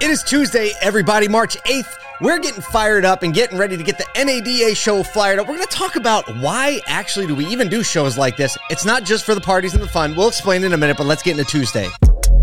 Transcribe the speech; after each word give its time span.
It 0.00 0.10
is 0.10 0.22
Tuesday, 0.22 0.72
everybody, 0.80 1.26
March 1.26 1.56
8th. 1.64 1.92
We're 2.20 2.38
getting 2.38 2.60
fired 2.62 3.04
up 3.04 3.22
and 3.24 3.34
getting 3.34 3.58
ready 3.58 3.76
to 3.76 3.82
get 3.82 3.98
the 3.98 4.06
NADA 4.16 4.74
show 4.76 5.02
fired 5.02 5.38
up. 5.40 5.48
We're 5.48 5.56
going 5.56 5.66
to 5.66 5.74
talk 5.76 5.96
about 5.96 6.24
why 6.38 6.80
actually 6.86 7.26
do 7.26 7.34
we 7.34 7.46
even 7.46 7.68
do 7.68 7.82
shows 7.82 8.16
like 8.16 8.36
this. 8.36 8.56
It's 8.70 8.84
not 8.84 9.04
just 9.04 9.24
for 9.24 9.34
the 9.34 9.40
parties 9.40 9.74
and 9.74 9.82
the 9.82 9.88
fun. 9.88 10.14
We'll 10.16 10.28
explain 10.28 10.62
in 10.64 10.72
a 10.72 10.76
minute, 10.76 10.96
but 10.96 11.06
let's 11.06 11.22
get 11.22 11.36
into 11.38 11.50
Tuesday. 11.50 11.88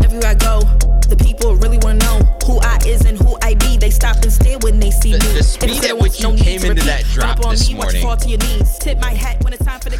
Everywhere 0.04 0.28
I 0.30 0.34
go, 0.34 0.60
the 1.08 1.16
people 1.18 1.56
really 1.56 1.78
want 1.78 2.00
to 2.00 2.06
know 2.06 2.18
who 2.44 2.58
I 2.60 2.78
is 2.86 3.04
and 3.06 3.18
who 3.18 3.38
I 3.42 3.54
be. 3.54 3.76
They 3.78 3.90
stop 3.90 4.16
and 4.16 4.32
stare 4.32 4.58
when 4.58 4.78
they 4.78 4.90
see 4.90 5.12
The- 5.12 5.18
me. 5.26 5.32
the 5.32 5.42
speed 5.42 5.84
at 5.84 5.96
which 5.98 6.20
you 6.20 6.32
need 6.32 6.40
came 6.42 6.56
into 6.56 6.68
repeat, 6.68 6.84
that 6.84 7.04
drop 7.14 7.40
this 7.50 7.68
me, 7.68 7.74
morning. 7.76 8.02
Fall 8.02 8.16
to 8.18 8.28
your 8.28 8.38
knees. 8.38 8.78
Tip 8.78 8.98
my 9.00 9.12
hat 9.12 9.42
when 9.42 9.52
it's 9.54 9.64
time 9.64 9.80
for 9.80 9.88
the 9.90 9.96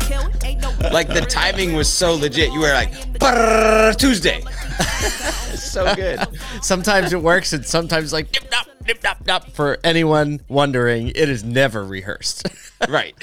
no 0.61 0.91
Like 0.91 1.09
the 1.09 1.23
timing 1.23 1.75
was 1.75 1.89
so 1.89 2.15
legit. 2.15 2.53
You 2.53 2.61
were 2.61 2.73
like, 2.73 3.97
Tuesday. 3.99 4.43
so 5.85 5.95
good. 5.95 6.21
Sometimes 6.63 7.13
it 7.13 7.21
works, 7.23 7.53
and 7.53 7.65
sometimes 7.65 8.13
like 8.13 8.33
nip 8.33 8.51
nop 8.51 8.87
nip 8.87 9.01
nop 9.03 9.23
nop. 9.25 9.53
For 9.53 9.79
anyone 9.85 10.41
wondering, 10.49 11.09
it 11.09 11.29
is 11.29 11.45
never 11.45 11.85
rehearsed. 11.85 12.49
Right. 12.91 13.15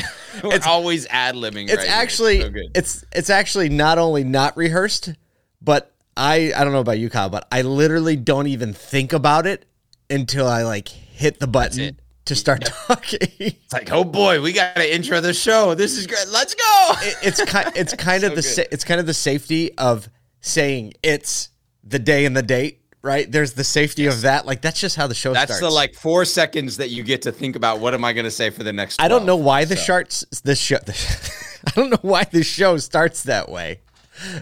We're 0.44 0.60
always 0.66 1.06
ad 1.12 1.36
libbing. 1.36 1.70
it's 1.70 1.86
actually 1.86 2.42
so 2.42 2.50
good. 2.50 2.72
it's 2.74 3.06
it's 3.12 3.30
actually 3.30 3.70
not 3.70 4.00
only 4.00 4.24
not 4.24 4.58
rehearsed, 4.58 5.14
but 5.62 5.94
I 6.18 6.52
I 6.58 6.64
don't 6.64 6.74
know 6.74 6.80
about 6.80 6.98
you, 6.98 7.08
Kyle, 7.12 7.30
but 7.30 7.48
I 7.52 7.62
literally 7.62 8.16
don't 8.16 8.48
even 8.48 8.74
think 8.74 9.14
about 9.14 9.46
it 9.46 9.66
until 10.10 10.48
I 10.48 10.64
like 10.64 10.88
hit 10.88 11.40
the 11.40 11.46
button 11.46 11.80
it. 11.82 11.96
to 12.26 12.34
start 12.36 12.66
talking. 12.66 13.20
It's 13.38 13.72
like, 13.74 13.92
oh 13.92 14.04
boy, 14.04 14.42
we 14.42 14.54
got 14.54 14.76
to 14.78 14.92
intro 14.96 15.22
the 15.22 15.34
show. 15.36 15.76
This 15.76 16.00
is 16.00 16.08
great. 16.08 16.28
Let's 16.30 16.56
go. 16.56 16.92
It- 17.04 17.18
it's 17.22 17.46
kind 17.46 17.72
it's 17.76 17.94
kind 18.10 18.24
of 18.24 18.34
the 18.36 18.42
sa- 18.42 18.64
it's 18.72 18.84
kind 18.84 19.00
of 19.00 19.06
the 19.06 19.14
safety 19.14 19.78
of 19.78 20.10
saying 20.42 20.94
it's 21.04 21.50
the 21.84 22.00
day 22.00 22.26
and 22.26 22.36
the 22.36 22.42
date, 22.44 22.82
right? 23.02 23.30
There's 23.32 23.54
the 23.54 23.64
safety 23.64 24.06
of 24.06 24.22
that. 24.22 24.46
Like 24.46 24.62
that's 24.62 24.80
just 24.80 24.96
how 24.96 25.08
the 25.08 25.16
show 25.16 25.34
That's 25.34 25.56
starts. 25.56 25.62
the 25.62 25.70
like 25.70 25.94
four 25.96 26.26
seconds 26.26 26.78
that 26.78 26.90
you 26.90 27.04
get 27.04 27.24
to 27.24 27.32
think 27.32 27.56
about 27.56 27.80
what 27.80 27.94
am 27.94 28.04
I 28.06 28.14
going 28.14 28.26
to 28.26 28.32
say 28.32 28.50
for 28.50 28.64
the 28.64 28.74
next. 28.74 29.02
I 29.02 29.08
don't 29.08 29.26
know 29.26 29.36
12. 29.36 29.46
why 29.46 29.66
the 29.66 29.76
So, 29.76 29.84
sharks 29.84 30.26
this 30.44 30.60
show 30.60 30.78
I 31.68 31.72
don't 31.76 31.90
know 31.90 31.98
why 32.02 32.24
the 32.26 32.44
show 32.44 32.78
starts 32.78 33.24
that 33.24 33.50
way, 33.50 33.80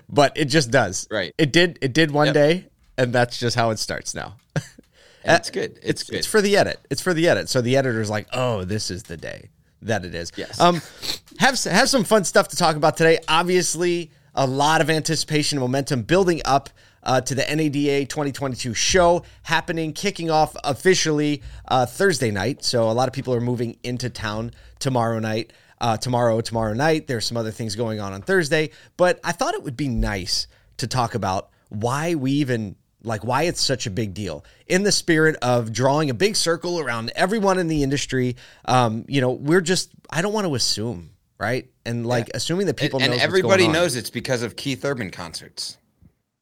but 0.09 0.33
it 0.35 0.45
just 0.45 0.71
does. 0.71 1.07
Right. 1.11 1.33
It 1.37 1.51
did 1.51 1.79
it 1.81 1.93
did 1.93 2.11
one 2.11 2.27
Yep. 2.27 2.33
day 2.33 2.65
and 2.97 3.13
that's 3.13 3.39
just 3.39 3.55
how 3.55 3.69
it 3.71 3.79
starts 3.79 4.13
now. 4.13 4.35
it's 5.23 5.49
good. 5.49 5.77
It's, 5.77 6.01
It's 6.01 6.03
good. 6.03 6.15
it's 6.17 6.27
for 6.27 6.41
the 6.41 6.57
edit. 6.57 6.79
It's 6.89 7.01
for 7.01 7.13
the 7.13 7.27
edit. 7.27 7.49
So 7.49 7.61
the 7.61 7.77
editor's 7.77 8.09
like, 8.09 8.27
"Oh, 8.33 8.63
this 8.63 8.91
is 8.91 9.03
the 9.03 9.17
day 9.17 9.49
that 9.83 10.03
it 10.05 10.13
is." 10.15 10.31
Yes. 10.35 10.59
Um 10.59 10.81
have 11.39 11.61
have 11.63 11.89
some 11.89 12.03
fun 12.03 12.23
stuff 12.23 12.47
to 12.49 12.55
talk 12.55 12.75
about 12.75 12.97
today. 12.97 13.19
Obviously, 13.27 14.11
a 14.35 14.45
lot 14.45 14.81
of 14.81 14.89
anticipation 14.89 15.57
and 15.57 15.61
momentum 15.63 16.03
building 16.03 16.41
up 16.45 16.69
uh, 17.03 17.21
to 17.21 17.35
the 17.35 17.43
NADA 17.43 18.05
2022 18.05 18.73
show 18.73 19.23
happening, 19.43 19.93
kicking 19.93 20.29
off 20.29 20.55
officially 20.63 21.41
uh, 21.67 21.85
Thursday 21.85 22.31
night. 22.31 22.63
So 22.63 22.89
a 22.89 22.93
lot 22.93 23.07
of 23.07 23.13
people 23.13 23.33
are 23.33 23.41
moving 23.41 23.77
into 23.83 24.09
town 24.09 24.51
tomorrow 24.79 25.19
night. 25.19 25.53
Uh, 25.79 25.97
tomorrow, 25.97 26.41
tomorrow 26.41 26.73
night. 26.73 27.07
There's 27.07 27.25
some 27.25 27.37
other 27.37 27.49
things 27.49 27.75
going 27.75 27.99
on 27.99 28.13
on 28.13 28.21
Thursday, 28.21 28.69
but 28.97 29.19
I 29.23 29.31
thought 29.31 29.55
it 29.55 29.63
would 29.63 29.75
be 29.75 29.87
nice 29.87 30.45
to 30.77 30.85
talk 30.85 31.15
about 31.15 31.49
why 31.69 32.13
we 32.13 32.33
even 32.33 32.75
like 33.03 33.23
why 33.23 33.43
it's 33.43 33.59
such 33.59 33.87
a 33.87 33.89
big 33.89 34.13
deal 34.13 34.45
in 34.67 34.83
the 34.83 34.91
spirit 34.91 35.35
of 35.41 35.73
drawing 35.73 36.11
a 36.11 36.13
big 36.13 36.35
circle 36.35 36.79
around 36.79 37.11
everyone 37.15 37.57
in 37.57 37.67
the 37.67 37.81
industry 37.81 38.35
um 38.65 39.05
you 39.07 39.19
know 39.19 39.31
we're 39.31 39.59
just 39.61 39.89
i 40.11 40.21
don't 40.21 40.33
want 40.33 40.45
to 40.45 40.53
assume 40.53 41.09
right 41.39 41.71
and 41.85 42.05
like 42.05 42.29
assuming 42.33 42.67
that 42.67 42.75
people 42.75 43.01
and 43.01 43.11
know 43.11 43.17
everybody 43.19 43.67
knows 43.67 43.95
it's 43.95 44.09
because 44.09 44.43
of 44.43 44.55
Keith 44.55 44.83
Urban 44.85 45.09
concerts. 45.09 45.77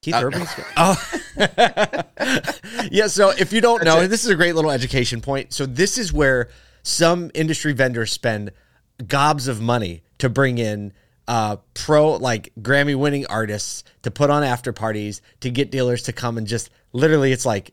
Keith 0.02 0.16
Uh, 0.16 0.24
urban's 0.26 0.50
oh. 0.78 0.96
Yeah 2.92 3.08
so 3.08 3.30
if 3.32 3.54
you 3.54 3.62
don't 3.62 3.84
know 3.84 4.08
this 4.08 4.24
is 4.24 4.30
a 4.30 4.36
great 4.36 4.56
little 4.56 4.72
education 4.72 5.22
point. 5.22 5.54
So 5.54 5.66
this 5.66 5.98
is 5.98 6.14
where 6.14 6.50
some 6.84 7.32
industry 7.34 7.74
vendors 7.74 8.12
spend 8.12 8.52
gobs 9.08 9.48
of 9.48 9.62
money 9.62 10.04
to 10.18 10.30
bring 10.30 10.58
in 10.58 10.94
uh, 11.28 11.58
pro 11.76 12.14
like 12.14 12.52
Grammy 12.60 12.96
winning 12.98 13.26
artists 13.28 13.84
to 14.02 14.12
put 14.12 14.30
on 14.30 14.44
after 14.44 14.74
parties 14.74 15.22
to 15.42 15.52
get 15.52 15.70
dealers 15.72 16.04
to 16.04 16.14
come 16.14 16.38
and 16.38 16.48
just 16.48 16.70
literally 16.92 17.32
it's 17.32 17.46
like 17.46 17.72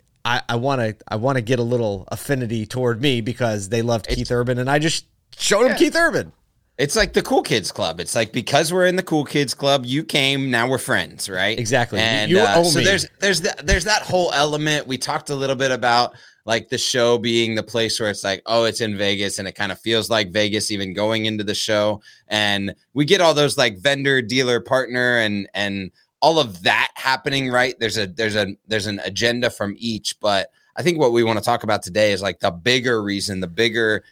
I 0.48 0.56
want 0.56 0.80
to 0.80 0.96
I 1.06 1.16
want 1.16 1.36
to 1.36 1.42
get 1.42 1.60
a 1.60 1.62
little 1.62 2.04
affinity 2.08 2.66
toward 2.66 3.00
me 3.00 3.20
because 3.20 3.68
they 3.68 3.80
loved 3.82 4.08
Keith 4.08 4.30
Urban 4.32 4.58
and 4.58 4.68
I 4.68 4.80
just 4.80 5.06
showed 5.38 5.68
them 5.68 5.76
Keith 5.76 5.94
Urban. 5.94 6.32
It's 6.78 6.94
like 6.94 7.14
the 7.14 7.22
cool 7.22 7.42
kids 7.42 7.72
club. 7.72 8.00
It's 8.00 8.14
like 8.14 8.32
because 8.32 8.72
we're 8.72 8.86
in 8.86 8.96
the 8.96 9.02
cool 9.02 9.24
kids 9.24 9.54
club, 9.54 9.86
you 9.86 10.04
came, 10.04 10.50
now 10.50 10.68
we're 10.68 10.78
friends, 10.78 11.28
right? 11.28 11.58
Exactly. 11.58 12.00
And 12.00 12.30
you 12.30 12.40
uh, 12.40 12.54
owe 12.56 12.64
so 12.64 12.80
me. 12.80 12.84
there's 12.84 13.08
there's 13.20 13.40
that 13.42 13.66
there's 13.66 13.84
that 13.84 14.02
whole 14.02 14.30
element. 14.34 14.86
We 14.86 14.98
talked 14.98 15.30
a 15.30 15.34
little 15.34 15.56
bit 15.56 15.70
about 15.70 16.14
like 16.44 16.68
the 16.68 16.78
show 16.78 17.16
being 17.16 17.54
the 17.54 17.62
place 17.62 17.98
where 17.98 18.10
it's 18.10 18.22
like, 18.22 18.42
oh, 18.44 18.64
it's 18.64 18.82
in 18.82 18.96
Vegas, 18.96 19.38
and 19.38 19.48
it 19.48 19.52
kind 19.52 19.72
of 19.72 19.80
feels 19.80 20.10
like 20.10 20.30
Vegas 20.32 20.70
even 20.70 20.92
going 20.92 21.24
into 21.24 21.44
the 21.44 21.54
show. 21.54 22.02
And 22.28 22.74
we 22.92 23.06
get 23.06 23.22
all 23.22 23.32
those 23.32 23.56
like 23.56 23.78
vendor, 23.78 24.20
dealer, 24.20 24.60
partner, 24.60 25.18
and 25.18 25.48
and 25.54 25.90
all 26.20 26.38
of 26.38 26.62
that 26.64 26.92
happening, 26.94 27.50
right? 27.50 27.74
There's 27.80 27.96
a 27.96 28.06
there's 28.06 28.36
a 28.36 28.54
there's 28.68 28.86
an 28.86 29.00
agenda 29.02 29.48
from 29.48 29.74
each, 29.78 30.20
but 30.20 30.50
I 30.76 30.82
think 30.82 30.98
what 30.98 31.12
we 31.12 31.24
want 31.24 31.38
to 31.38 31.44
talk 31.44 31.62
about 31.62 31.82
today 31.82 32.12
is 32.12 32.20
like 32.20 32.40
the 32.40 32.50
bigger 32.50 33.02
reason, 33.02 33.40
the 33.40 33.46
bigger 33.46 34.04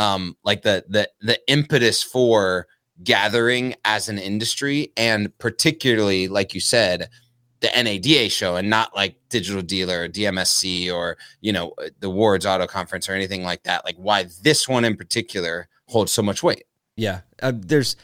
um 0.00 0.36
like 0.44 0.62
the 0.62 0.84
the 0.88 1.08
the 1.20 1.38
impetus 1.46 2.02
for 2.02 2.66
gathering 3.04 3.74
as 3.84 4.08
an 4.08 4.18
industry 4.18 4.92
and 4.96 5.36
particularly 5.38 6.26
like 6.26 6.54
you 6.54 6.60
said 6.60 7.08
the 7.60 7.68
NADA 7.68 8.30
show 8.30 8.56
and 8.56 8.70
not 8.70 8.94
like 8.96 9.16
digital 9.28 9.60
dealer 9.60 10.04
or 10.04 10.08
DMSC 10.08 10.92
or 10.92 11.18
you 11.42 11.52
know 11.52 11.74
uh, 11.78 11.90
the 12.00 12.08
Wards 12.08 12.46
Auto 12.46 12.66
Conference 12.66 13.08
or 13.08 13.12
anything 13.12 13.42
like 13.42 13.62
that 13.64 13.84
like 13.84 13.96
why 13.96 14.26
this 14.42 14.66
one 14.66 14.84
in 14.84 14.96
particular 14.96 15.68
holds 15.88 16.12
so 16.12 16.22
much 16.22 16.42
weight 16.42 16.64
Yeah. 16.96 17.20
Uh, 17.42 17.52
there's 17.54 17.96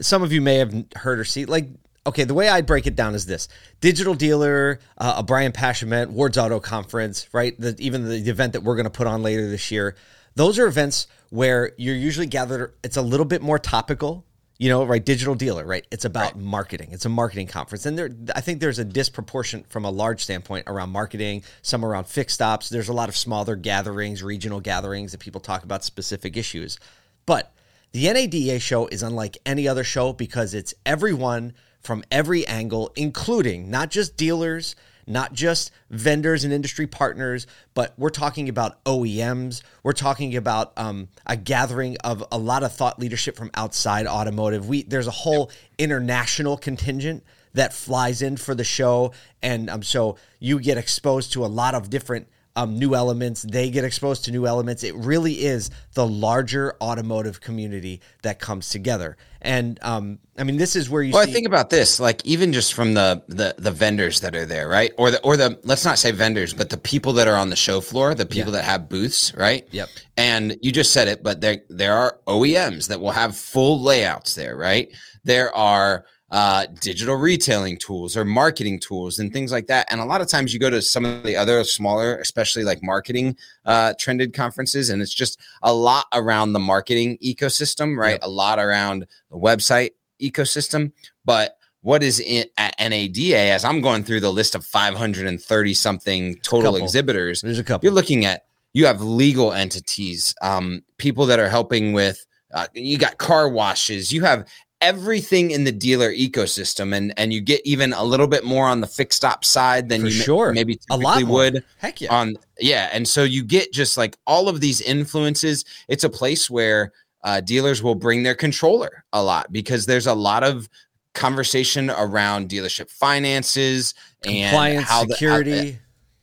some 0.00 0.22
of 0.22 0.32
you 0.32 0.40
may 0.40 0.56
have 0.56 0.72
heard 0.96 1.18
or 1.18 1.24
seen 1.24 1.48
like 1.48 1.68
okay, 2.06 2.24
the 2.24 2.34
way 2.34 2.48
I 2.48 2.62
break 2.62 2.86
it 2.86 2.96
down 2.96 3.14
is 3.14 3.26
this: 3.26 3.48
digital 3.80 4.14
dealer, 4.14 4.78
uh, 4.98 5.14
a 5.18 5.22
Brian 5.22 5.52
Pashamet, 5.52 6.08
Ward's 6.08 6.38
Auto 6.38 6.58
Conference, 6.58 7.28
right? 7.32 7.58
The, 7.60 7.76
even 7.78 8.04
the, 8.04 8.20
the 8.20 8.30
event 8.30 8.54
that 8.54 8.62
we're 8.62 8.76
going 8.76 8.84
to 8.84 8.90
put 8.90 9.06
on 9.06 9.22
later 9.22 9.48
this 9.48 9.70
year. 9.70 9.96
Those 10.34 10.58
are 10.58 10.66
events 10.66 11.06
where 11.30 11.72
you're 11.76 11.94
usually 11.94 12.26
gathered. 12.26 12.74
It's 12.82 12.96
a 12.96 13.02
little 13.02 13.26
bit 13.26 13.42
more 13.42 13.58
topical. 13.58 14.24
You 14.58 14.68
know, 14.68 14.84
right? 14.84 15.02
Digital 15.02 15.34
dealer, 15.34 15.64
right? 15.64 15.86
It's 15.90 16.04
about 16.04 16.36
marketing. 16.36 16.90
It's 16.92 17.06
a 17.06 17.08
marketing 17.08 17.46
conference, 17.46 17.86
and 17.86 17.96
there, 17.96 18.10
I 18.36 18.42
think 18.42 18.60
there's 18.60 18.78
a 18.78 18.84
disproportion 18.84 19.64
from 19.70 19.86
a 19.86 19.90
large 19.90 20.22
standpoint 20.22 20.64
around 20.66 20.90
marketing. 20.90 21.44
Some 21.62 21.82
around 21.82 22.04
fixed 22.08 22.42
ops. 22.42 22.68
There's 22.68 22.90
a 22.90 22.92
lot 22.92 23.08
of 23.08 23.16
smaller 23.16 23.56
gatherings, 23.56 24.22
regional 24.22 24.60
gatherings 24.60 25.12
that 25.12 25.18
people 25.18 25.40
talk 25.40 25.64
about 25.64 25.82
specific 25.82 26.36
issues. 26.36 26.78
But 27.24 27.54
the 27.92 28.12
NADA 28.12 28.60
show 28.60 28.86
is 28.88 29.02
unlike 29.02 29.38
any 29.46 29.66
other 29.66 29.82
show 29.82 30.12
because 30.12 30.52
it's 30.52 30.74
everyone 30.84 31.54
from 31.80 32.04
every 32.10 32.46
angle, 32.46 32.92
including 32.96 33.70
not 33.70 33.90
just 33.90 34.18
dealers, 34.18 34.76
not 35.10 35.32
just 35.32 35.70
vendors 35.90 36.44
and 36.44 36.52
industry 36.52 36.86
partners, 36.86 37.46
but 37.74 37.92
we're 37.98 38.10
talking 38.10 38.48
about 38.48 38.82
OEMs. 38.84 39.62
We're 39.82 39.92
talking 39.92 40.36
about 40.36 40.72
um, 40.76 41.08
a 41.26 41.36
gathering 41.36 41.96
of 41.98 42.24
a 42.30 42.38
lot 42.38 42.62
of 42.62 42.72
thought 42.72 42.98
leadership 42.98 43.36
from 43.36 43.50
outside 43.54 44.06
automotive. 44.06 44.68
We 44.68 44.84
there's 44.84 45.06
a 45.06 45.12
whole 45.12 45.50
international 45.78 46.56
contingent 46.56 47.24
that 47.54 47.72
flies 47.72 48.22
in 48.22 48.36
for 48.36 48.54
the 48.54 48.64
show, 48.64 49.12
and 49.42 49.68
um, 49.68 49.82
so 49.82 50.16
you 50.38 50.60
get 50.60 50.78
exposed 50.78 51.32
to 51.32 51.44
a 51.44 51.48
lot 51.48 51.74
of 51.74 51.90
different 51.90 52.28
um, 52.60 52.78
new 52.78 52.94
elements. 52.94 53.42
They 53.42 53.70
get 53.70 53.84
exposed 53.84 54.24
to 54.26 54.30
new 54.30 54.46
elements. 54.46 54.84
It 54.84 54.94
really 54.94 55.44
is 55.44 55.70
the 55.94 56.06
larger 56.06 56.74
automotive 56.80 57.40
community 57.40 58.00
that 58.22 58.38
comes 58.38 58.68
together. 58.68 59.16
And 59.40 59.78
um, 59.82 60.18
I 60.36 60.44
mean, 60.44 60.58
this 60.58 60.76
is 60.76 60.90
where 60.90 61.02
you 61.02 61.14
Well, 61.14 61.24
see. 61.24 61.30
I 61.30 61.32
think 61.32 61.46
about 61.46 61.70
this, 61.70 61.98
like 61.98 62.24
even 62.26 62.52
just 62.52 62.74
from 62.74 62.92
the 62.92 63.22
the 63.28 63.54
the 63.56 63.70
vendors 63.70 64.20
that 64.20 64.36
are 64.36 64.44
there, 64.44 64.68
right? 64.68 64.92
Or 64.98 65.10
the 65.10 65.20
or 65.22 65.36
the 65.38 65.58
let's 65.64 65.84
not 65.84 65.98
say 65.98 66.10
vendors, 66.10 66.52
but 66.52 66.68
the 66.68 66.76
people 66.76 67.14
that 67.14 67.26
are 67.26 67.36
on 67.36 67.48
the 67.48 67.56
show 67.56 67.80
floor, 67.80 68.14
the 68.14 68.26
people 68.26 68.52
that 68.52 68.64
have 68.64 68.88
booths, 68.88 69.32
right? 69.34 69.66
Yep. 69.70 69.88
And 70.18 70.56
you 70.60 70.72
just 70.72 70.92
said 70.92 71.08
it, 71.08 71.22
but 71.22 71.40
there 71.40 71.62
there 71.70 71.94
are 71.94 72.18
OEMs 72.26 72.88
that 72.88 73.00
will 73.00 73.12
have 73.12 73.34
full 73.34 73.80
layouts 73.80 74.34
there, 74.34 74.56
right? 74.56 74.88
There 75.24 75.54
are 75.56 76.04
uh, 76.30 76.66
digital 76.80 77.16
retailing 77.16 77.76
tools 77.76 78.16
or 78.16 78.24
marketing 78.24 78.78
tools 78.78 79.18
and 79.18 79.32
things 79.32 79.50
like 79.50 79.66
that. 79.66 79.86
And 79.90 80.00
a 80.00 80.04
lot 80.04 80.20
of 80.20 80.28
times 80.28 80.54
you 80.54 80.60
go 80.60 80.70
to 80.70 80.80
some 80.80 81.04
of 81.04 81.22
the 81.24 81.36
other 81.36 81.62
smaller, 81.64 82.16
especially 82.18 82.62
like 82.62 82.82
marketing 82.82 83.36
uh, 83.64 83.94
trended 83.98 84.32
conferences, 84.32 84.90
and 84.90 85.02
it's 85.02 85.14
just 85.14 85.40
a 85.62 85.72
lot 85.74 86.06
around 86.12 86.52
the 86.52 86.60
marketing 86.60 87.18
ecosystem, 87.22 87.96
right? 87.96 88.12
Yep. 88.12 88.20
A 88.22 88.28
lot 88.28 88.58
around 88.58 89.06
the 89.30 89.36
website 89.36 89.90
ecosystem. 90.20 90.92
But 91.24 91.56
what 91.82 92.02
is 92.02 92.20
in 92.20 92.46
at 92.58 92.74
NADA 92.78 93.36
as 93.36 93.64
I'm 93.64 93.80
going 93.80 94.04
through 94.04 94.20
the 94.20 94.32
list 94.32 94.54
of 94.54 94.64
530 94.64 95.74
something 95.74 96.36
total 96.42 96.76
exhibitors, 96.76 97.40
There's 97.40 97.58
a 97.58 97.64
couple. 97.64 97.86
you're 97.86 97.94
looking 97.94 98.24
at 98.24 98.44
you 98.72 98.86
have 98.86 99.02
legal 99.02 99.52
entities, 99.52 100.34
um, 100.42 100.82
people 100.98 101.26
that 101.26 101.38
are 101.38 101.48
helping 101.48 101.92
with. 101.92 102.24
Uh, 102.52 102.66
you 102.74 102.98
got 102.98 103.18
car 103.18 103.48
washes. 103.48 104.12
You 104.12 104.22
have 104.22 104.46
everything 104.82 105.50
in 105.50 105.64
the 105.64 105.72
dealer 105.72 106.10
ecosystem 106.12 106.94
and 106.96 107.12
and 107.18 107.32
you 107.32 107.40
get 107.40 107.60
even 107.66 107.92
a 107.92 108.02
little 108.02 108.26
bit 108.26 108.44
more 108.44 108.66
on 108.66 108.80
the 108.80 108.86
fixed 108.86 109.24
op 109.24 109.44
side 109.44 109.88
than 109.88 110.00
For 110.02 110.06
you 110.08 110.12
sure. 110.12 110.52
maybe 110.52 110.74
a 110.74 110.76
typically 110.96 111.04
lot 111.04 111.22
more. 111.24 111.36
would 111.36 111.64
Heck 111.78 112.00
yeah. 112.00 112.14
on 112.14 112.36
yeah 112.58 112.88
and 112.92 113.06
so 113.06 113.22
you 113.22 113.44
get 113.44 113.72
just 113.72 113.96
like 113.96 114.16
all 114.26 114.48
of 114.48 114.60
these 114.60 114.80
influences 114.80 115.64
it's 115.88 116.04
a 116.04 116.08
place 116.10 116.48
where 116.48 116.92
uh, 117.22 117.40
dealers 117.42 117.82
will 117.82 117.94
bring 117.94 118.22
their 118.22 118.34
controller 118.34 119.04
a 119.12 119.22
lot 119.22 119.52
because 119.52 119.84
there's 119.84 120.06
a 120.06 120.14
lot 120.14 120.42
of 120.42 120.68
conversation 121.12 121.90
around 121.90 122.48
dealership 122.48 122.90
finances 122.90 123.92
and 124.24 124.50
Compliance, 124.50 124.88
how 124.88 125.04
the- 125.04 125.04
how 125.04 125.04
the- 125.04 125.12
security. 125.14 125.78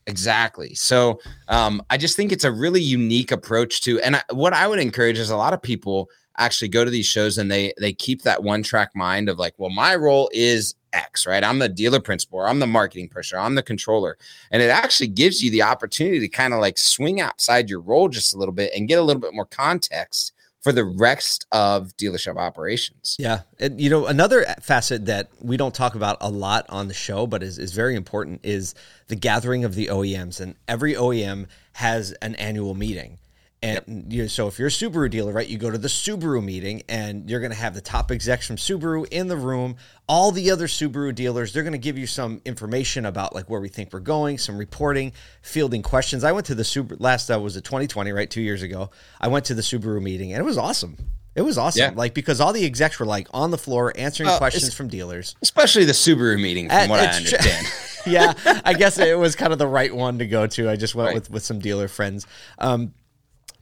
Exactly. 0.07 0.73
So 0.73 1.19
um, 1.49 1.83
I 1.89 1.97
just 1.97 2.15
think 2.15 2.31
it's 2.31 2.45
a 2.45 2.51
really 2.51 2.79
unique 2.81 3.29
approach 3.33 3.81
to, 3.81 3.99
and 3.99 4.15
I, 4.15 4.21
what 4.31 4.53
I 4.53 4.65
would 4.65 4.79
encourage 4.79 5.19
is 5.19 5.29
a 5.29 5.35
lot 5.35 5.53
of 5.53 5.61
people 5.61 6.09
actually 6.37 6.69
go 6.69 6.85
to 6.85 6.91
these 6.91 7.05
shows 7.05 7.37
and 7.37 7.51
they 7.51 7.73
they 7.79 7.93
keep 7.93 8.21
that 8.23 8.43
one 8.43 8.63
track 8.63 8.95
mind 8.95 9.29
of 9.29 9.39
like, 9.39 9.53
well, 9.57 9.69
my 9.69 9.95
role 9.95 10.29
is 10.33 10.75
X, 10.93 11.25
right? 11.27 11.43
I'm 11.43 11.59
the 11.59 11.69
dealer 11.69 11.99
principal, 11.99 12.39
I'm 12.39 12.59
the 12.59 12.67
marketing 12.67 13.09
pusher, 13.09 13.37
I'm 13.37 13.55
the 13.55 13.63
controller, 13.63 14.17
and 14.51 14.61
it 14.61 14.69
actually 14.69 15.07
gives 15.07 15.43
you 15.43 15.51
the 15.51 15.63
opportunity 15.63 16.19
to 16.19 16.27
kind 16.27 16.53
of 16.53 16.59
like 16.59 16.77
swing 16.77 17.21
outside 17.21 17.69
your 17.69 17.81
role 17.81 18.09
just 18.09 18.33
a 18.33 18.37
little 18.37 18.53
bit 18.53 18.71
and 18.75 18.87
get 18.87 18.99
a 18.99 19.03
little 19.03 19.21
bit 19.21 19.33
more 19.33 19.45
context 19.45 20.33
for 20.67 20.73
the 20.73 20.83
rest 20.83 21.45
of 21.53 21.95
dealership 21.95 22.35
operations. 22.35 23.15
Yeah. 23.19 23.41
And, 23.59 23.79
you 23.79 23.89
know, 23.89 24.05
another 24.07 24.43
facet 24.61 25.05
that 25.05 25.29
we 25.39 25.55
don't 25.55 25.73
talk 25.73 25.95
about 25.95 26.17
a 26.19 26.29
lot 26.29 26.65
on 26.67 26.89
the 26.89 26.93
show, 26.93 27.25
but 27.25 27.41
is, 27.41 27.57
is 27.57 27.71
very 27.71 27.95
important 27.95 28.41
is 28.43 28.75
the 29.07 29.15
gathering 29.15 29.63
of 29.63 29.75
the 29.75 29.87
OEMs. 29.87 30.41
And 30.41 30.55
every 30.67 30.93
OEM 30.93 31.47
has 31.73 32.11
an 32.21 32.35
annual 32.35 32.73
meeting. 32.73 33.17
And 33.63 34.05
you 34.13 34.21
know, 34.23 34.27
so 34.27 34.47
if 34.47 34.59
you're 34.59 34.67
a 34.67 34.71
Subaru 34.71 35.09
dealer, 35.09 35.31
right, 35.33 35.47
you 35.47 35.57
go 35.57 35.71
to 35.71 35.79
the 35.79 35.87
Subaru 35.87 36.43
meeting 36.43 36.83
and 36.87 37.27
you're 37.27 37.39
going 37.39 37.51
to 37.51 37.57
have 37.57 37.73
the 37.73 37.81
top 37.81 38.11
execs 38.11 38.45
from 38.45 38.55
Subaru 38.57 39.07
in 39.09 39.27
the 39.27 39.35
room. 39.35 39.77
All 40.07 40.31
the 40.31 40.51
other 40.51 40.67
Subaru 40.67 41.13
dealers, 41.15 41.53
they're 41.53 41.63
going 41.63 41.71
to 41.73 41.79
give 41.79 41.97
you 41.97 42.05
some 42.05 42.39
information 42.45 43.05
about 43.07 43.33
like 43.33 43.49
where 43.49 43.59
we 43.59 43.67
think 43.67 43.91
we're 43.91 43.99
going, 43.99 44.37
some 44.37 44.57
reporting, 44.59 45.11
fielding 45.41 45.81
questions. 45.81 46.23
I 46.23 46.33
went 46.33 46.45
to 46.47 46.55
the 46.55 46.61
Subaru 46.63 46.97
last 46.99 47.31
uh, 47.31 47.39
was 47.39 47.57
it 47.57 47.63
2020, 47.63 48.11
right, 48.11 48.29
two 48.29 48.41
years 48.41 48.61
ago. 48.61 48.91
I 49.19 49.27
went 49.27 49.45
to 49.45 49.55
the 49.55 49.63
Subaru 49.63 50.01
meeting 50.03 50.33
and 50.33 50.39
it 50.39 50.45
was 50.45 50.59
awesome. 50.59 50.95
It 51.33 51.41
was 51.41 51.57
awesome, 51.57 51.81
Yeah. 51.81 51.91
like 51.95 52.13
because 52.13 52.39
all 52.39 52.53
the 52.53 52.63
execs 52.65 52.99
were 52.99 53.05
like 53.07 53.27
on 53.31 53.49
the 53.51 53.57
floor 53.57 53.91
answering 53.95 54.27
Well, 54.27 54.37
questions 54.37 54.73
from 54.75 54.87
dealers. 54.87 55.35
Especially 55.41 55.85
the 55.85 55.91
Subaru 55.93 56.39
meeting, 56.39 56.67
from 56.69 56.77
Uh, 56.77 56.87
what 56.89 56.99
I 56.99 57.07
understand. 57.07 57.67
yeah, 58.07 58.33
I 58.63 58.73
guess 58.73 58.97
it 58.99 59.17
was 59.17 59.35
kind 59.35 59.51
of 59.51 59.59
the 59.59 59.67
right 59.67 59.93
one 59.93 60.19
to 60.19 60.27
go 60.27 60.45
to. 60.47 60.69
I 60.69 60.75
just 60.75 60.93
went 60.95 61.07
Right. 61.07 61.15
with 61.15 61.29
with 61.31 61.43
some 61.43 61.57
dealer 61.59 61.87
friends. 61.87 62.25
Um, 62.59 62.93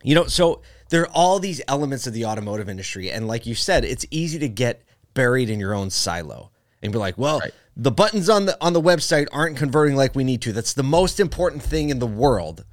you 0.07 0.15
know, 0.15 0.25
so 0.25 0.61
there 0.89 1.01
are 1.01 1.09
all 1.13 1.39
these 1.39 1.61
elements 1.67 2.07
of 2.07 2.13
the 2.13 2.25
automotive 2.25 2.69
industry, 2.69 3.11
and 3.11 3.27
like 3.27 3.45
you 3.45 3.55
said, 3.55 3.83
it's 3.85 4.05
easy 4.11 4.39
to 4.39 4.47
get 4.47 4.83
buried 5.13 5.49
in 5.49 5.59
your 5.59 5.73
own 5.73 5.89
silo 5.89 6.51
and 6.81 6.91
be 6.91 6.99
like, 6.99 7.17
well. 7.17 7.39
Right. 7.39 7.53
The 7.77 7.91
buttons 7.91 8.29
on 8.29 8.45
the 8.45 8.57
on 8.61 8.71
the 8.71 8.81
website 8.81 9.27
aren't 9.33 9.57
converting 9.57 9.97
like 9.97 10.15
we 10.15 10.23
need 10.23 10.41
to. 10.43 10.53
That's 10.53 10.71
the 10.71 10.81
most 10.81 11.19
important 11.19 11.61
thing 11.61 11.89
in 11.89 11.99
the 11.99 12.07
world, 12.07 12.63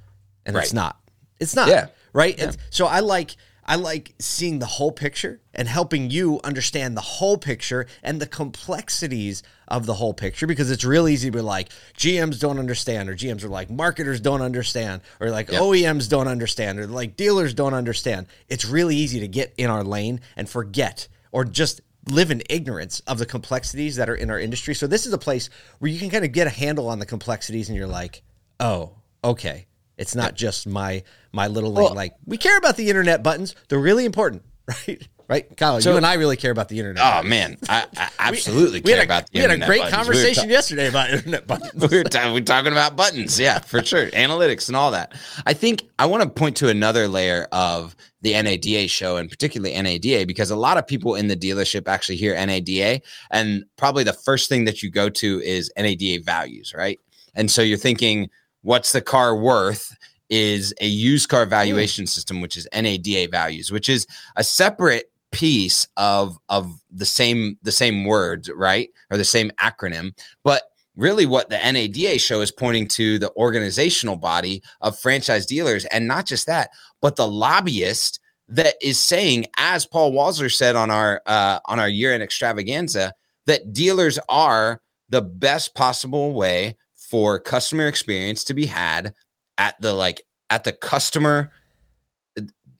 and 0.45 0.55
it's 0.55 0.71
not. 0.71 0.97
It's 1.41 1.57
not. 1.57 1.67
Yeah. 1.67 1.87
Right. 2.13 2.39
It's, 2.39 2.57
so 2.69 2.85
I 2.85 3.01
like 3.01 3.35
I 3.65 3.75
like 3.75 4.13
seeing 4.19 4.59
the 4.59 4.65
whole 4.65 4.91
picture 4.91 5.39
and 5.53 5.67
helping 5.67 6.09
you 6.09 6.39
understand 6.43 6.97
the 6.97 7.01
whole 7.01 7.37
picture 7.37 7.87
and 8.01 8.19
the 8.19 8.27
complexities 8.27 9.43
of 9.67 9.85
the 9.85 9.93
whole 9.93 10.13
picture 10.13 10.45
because 10.45 10.69
it's 10.69 10.83
real 10.83 11.07
easy 11.07 11.29
to 11.29 11.37
be 11.37 11.41
like 11.41 11.69
GMs 11.97 12.39
don't 12.39 12.59
understand 12.59 13.09
or 13.09 13.15
GMs 13.15 13.43
are 13.43 13.49
like 13.49 13.69
marketers 13.69 14.19
don't 14.19 14.41
understand 14.41 15.01
or 15.19 15.29
like 15.29 15.47
OEMs 15.47 16.09
don't 16.09 16.27
understand 16.27 16.79
or 16.79 16.87
like 16.87 17.15
dealers 17.15 17.53
don't 17.53 17.73
understand. 17.73 18.27
It's 18.49 18.65
really 18.65 18.95
easy 18.95 19.19
to 19.21 19.27
get 19.27 19.53
in 19.57 19.69
our 19.69 19.83
lane 19.83 20.19
and 20.35 20.49
forget 20.49 21.07
or 21.31 21.45
just 21.45 21.81
live 22.09 22.31
in 22.31 22.43
ignorance 22.49 22.99
of 23.01 23.17
the 23.17 23.25
complexities 23.25 23.95
that 23.95 24.09
are 24.09 24.15
in 24.15 24.29
our 24.29 24.39
industry. 24.39 24.75
So 24.75 24.87
this 24.87 25.05
is 25.05 25.13
a 25.13 25.17
place 25.17 25.49
where 25.79 25.89
you 25.89 25.99
can 25.99 26.09
kind 26.09 26.25
of 26.25 26.31
get 26.31 26.47
a 26.47 26.49
handle 26.49 26.89
on 26.89 26.99
the 26.99 27.05
complexities 27.05 27.69
and 27.69 27.77
you're 27.77 27.87
like, 27.87 28.23
"Oh, 28.59 28.97
okay. 29.23 29.67
It's 30.03 30.15
not 30.15 30.35
just 30.35 30.67
my 30.67 31.01
my 31.31 31.47
little. 31.47 31.71
Well- 31.71 31.95
like 31.95 32.13
we 32.25 32.37
care 32.37 32.57
about 32.57 32.75
the 32.75 32.89
internet 32.89 33.23
buttons. 33.23 33.55
They're 33.69 33.79
really 33.79 34.03
important, 34.05 34.43
right? 34.67 35.07
Right, 35.29 35.55
Kyle. 35.55 35.79
So- 35.79 35.91
you 35.91 35.97
and 35.97 36.05
I 36.05 36.15
really 36.15 36.35
care 36.35 36.51
about 36.51 36.67
the 36.67 36.77
internet. 36.77 37.01
Oh 37.01 37.09
buttons. 37.09 37.29
man, 37.29 37.57
I, 37.69 37.87
I 37.95 38.09
absolutely 38.19 38.81
we 38.81 38.91
care 38.91 38.97
had 38.97 39.03
a, 39.03 39.05
about 39.05 39.31
the 39.31 39.39
we 39.39 39.39
had 39.39 39.51
a 39.51 39.65
great 39.65 39.79
buttons. 39.79 39.91
We 39.91 39.95
conversation 39.95 40.43
ta- 40.43 40.49
yesterday 40.49 40.87
about 40.89 41.09
internet 41.11 41.47
buttons. 41.47 41.73
we 41.89 41.97
were, 41.97 42.03
ta- 42.03 42.27
we 42.27 42.33
were 42.33 42.41
talking 42.41 42.73
about 42.73 42.97
buttons. 42.97 43.39
Yeah, 43.39 43.59
for 43.59 43.81
sure. 43.81 44.07
Analytics 44.07 44.67
and 44.67 44.75
all 44.75 44.91
that. 44.91 45.13
I 45.45 45.53
think 45.53 45.83
I 45.97 46.05
want 46.07 46.23
to 46.23 46.29
point 46.29 46.57
to 46.57 46.67
another 46.67 47.07
layer 47.07 47.47
of 47.53 47.95
the 48.21 48.33
NADA 48.33 48.89
show 48.89 49.15
and 49.15 49.29
particularly 49.29 49.81
NADA 49.81 50.25
because 50.27 50.51
a 50.51 50.57
lot 50.57 50.77
of 50.77 50.85
people 50.85 51.15
in 51.15 51.29
the 51.29 51.37
dealership 51.37 51.87
actually 51.87 52.17
hear 52.17 52.35
NADA 52.35 53.01
and 53.31 53.63
probably 53.77 54.03
the 54.03 54.13
first 54.13 54.49
thing 54.49 54.65
that 54.65 54.83
you 54.83 54.91
go 54.91 55.07
to 55.09 55.41
is 55.41 55.71
NADA 55.77 56.19
values, 56.23 56.73
right? 56.75 56.99
And 57.33 57.49
so 57.49 57.61
you're 57.61 57.77
thinking, 57.77 58.29
what's 58.63 58.91
the 58.91 59.01
car 59.01 59.35
worth? 59.35 59.95
Is 60.29 60.73
a 60.81 60.87
used 60.87 61.29
car 61.29 61.45
valuation 61.45 62.07
system, 62.07 62.41
which 62.41 62.57
is 62.57 62.67
NADA 62.73 63.27
values, 63.29 63.71
which 63.71 63.87
is 63.87 64.07
a 64.35 64.43
separate 64.43 65.11
piece 65.31 65.87
of 65.97 66.37
of 66.49 66.73
the 66.89 67.05
same 67.05 67.57
the 67.61 67.71
same 67.71 68.05
words, 68.05 68.49
right? 68.49 68.89
Or 69.11 69.17
the 69.17 69.25
same 69.25 69.51
acronym. 69.59 70.17
But 70.43 70.63
really 70.95 71.25
what 71.25 71.49
the 71.49 71.57
NADA 71.57 72.19
show 72.19 72.41
is 72.41 72.51
pointing 72.51 72.87
to 72.87 73.19
the 73.19 73.31
organizational 73.35 74.15
body 74.15 74.63
of 74.81 74.97
franchise 74.97 75.45
dealers 75.45 75.85
and 75.85 76.07
not 76.07 76.25
just 76.25 76.47
that, 76.47 76.69
but 77.01 77.15
the 77.15 77.27
lobbyist 77.27 78.19
that 78.47 78.75
is 78.81 78.99
saying 78.99 79.45
as 79.57 79.85
Paul 79.85 80.13
Walser 80.13 80.51
said 80.51 80.75
on 80.75 80.89
our 80.89 81.21
uh 81.25 81.59
on 81.65 81.79
our 81.79 81.89
year-end 81.89 82.23
extravaganza 82.23 83.13
that 83.45 83.73
dealers 83.73 84.19
are 84.29 84.81
the 85.09 85.21
best 85.21 85.75
possible 85.75 86.33
way 86.33 86.75
for 87.13 87.37
customer 87.37 87.87
experience 87.87 88.43
to 88.43 88.55
be 88.55 88.65
had 88.65 89.13
at 89.59 89.79
the 89.79 89.93
like 89.93 90.23
at 90.49 90.63
the 90.63 90.73
customer 90.73 91.51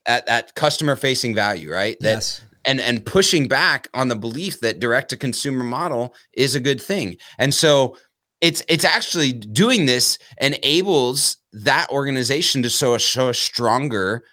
at 0.08 0.28
at 0.28 0.56
customer 0.56 0.96
facing 0.96 1.36
value, 1.36 1.72
right? 1.72 1.98
That 2.00 2.16
yes. 2.16 2.42
and 2.66 2.82
and 2.82 3.06
pushing 3.06 3.48
back 3.48 3.90
on 3.94 4.08
the 4.08 4.16
belief 4.16 4.60
that 4.62 4.80
direct 4.80 5.12
to 5.12 5.18
consumer 5.18 5.64
model 5.64 6.16
is 6.34 6.56
a 6.56 6.60
good 6.60 6.82
thing. 6.82 7.18
And 7.38 7.54
so 7.54 7.96
it's 8.42 8.64
it's 8.68 8.84
actually 8.84 9.34
doing 9.34 9.86
this 9.86 10.18
enables 10.42 11.38
that 11.52 11.88
organization 11.92 12.64
to 12.64 12.72
show 12.72 12.96
a, 12.96 13.00
show 13.00 13.30
a 13.30 13.36
stronger 13.36 14.24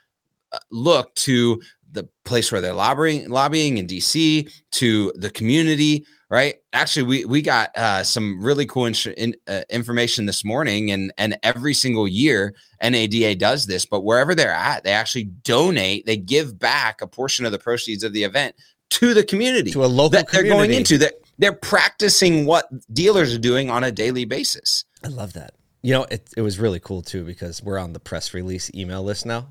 uh, 0.53 0.61
look 0.71 1.15
to 1.17 1.61
the 1.93 2.09
place 2.25 2.53
where 2.53 2.61
they're 2.61 2.75
lobbying 2.75 3.29
lobbying 3.29 3.79
in 3.79 3.87
DC 3.87 4.53
to 4.73 5.13
the 5.17 5.31
community 5.31 6.07
right 6.31 6.57
actually 6.73 7.03
we 7.03 7.25
we 7.25 7.43
got 7.43 7.77
uh, 7.77 8.05
some 8.05 8.43
really 8.43 8.67
cool 8.67 8.87
in, 8.87 9.35
uh, 9.49 9.63
information 9.71 10.27
this 10.27 10.45
morning 10.45 10.91
and 10.91 11.13
and 11.19 11.37
every 11.43 11.75
single 11.75 12.07
year 12.07 12.55
NADA 12.83 13.35
does 13.37 13.67
this 13.67 13.85
but 13.87 14.03
wherever 14.03 14.35
they're 14.35 14.53
at 14.53 14.85
they 14.85 14.93
actually 14.93 15.25
donate 15.25 16.07
they 16.07 16.17
give 16.17 16.59
back 16.59 17.03
a 17.03 17.07
portion 17.07 17.45
of 17.45 17.53
the 17.53 17.59
proceeds 17.59 18.05
of 18.05 18.13
the 18.13 18.25
event 18.25 18.55
to 18.91 19.15
the 19.15 19.25
community 19.25 19.71
To 19.71 19.85
a 19.85 19.87
local 19.87 20.11
that 20.11 20.31
they're 20.31 20.45
going 20.45 20.73
into 20.73 20.99
that 20.99 21.15
they're 21.39 21.53
practicing 21.53 22.45
what 22.45 22.69
dealers 22.93 23.35
are 23.35 23.39
doing 23.39 23.71
on 23.71 23.85
a 23.85 23.93
daily 23.93 24.25
basis 24.25 24.85
I 25.03 25.09
love 25.09 25.33
that. 25.35 25.55
You 25.83 25.95
know, 25.95 26.05
it, 26.05 26.29
it 26.37 26.43
was 26.43 26.59
really 26.59 26.81
cool 26.81 27.03
too 27.03 27.25
because 27.25 27.63
we're 27.63 27.79
on 27.79 27.93
the 27.93 28.01
press 28.01 28.35
release 28.35 28.71
email 28.75 29.03
list 29.03 29.25
now. 29.25 29.49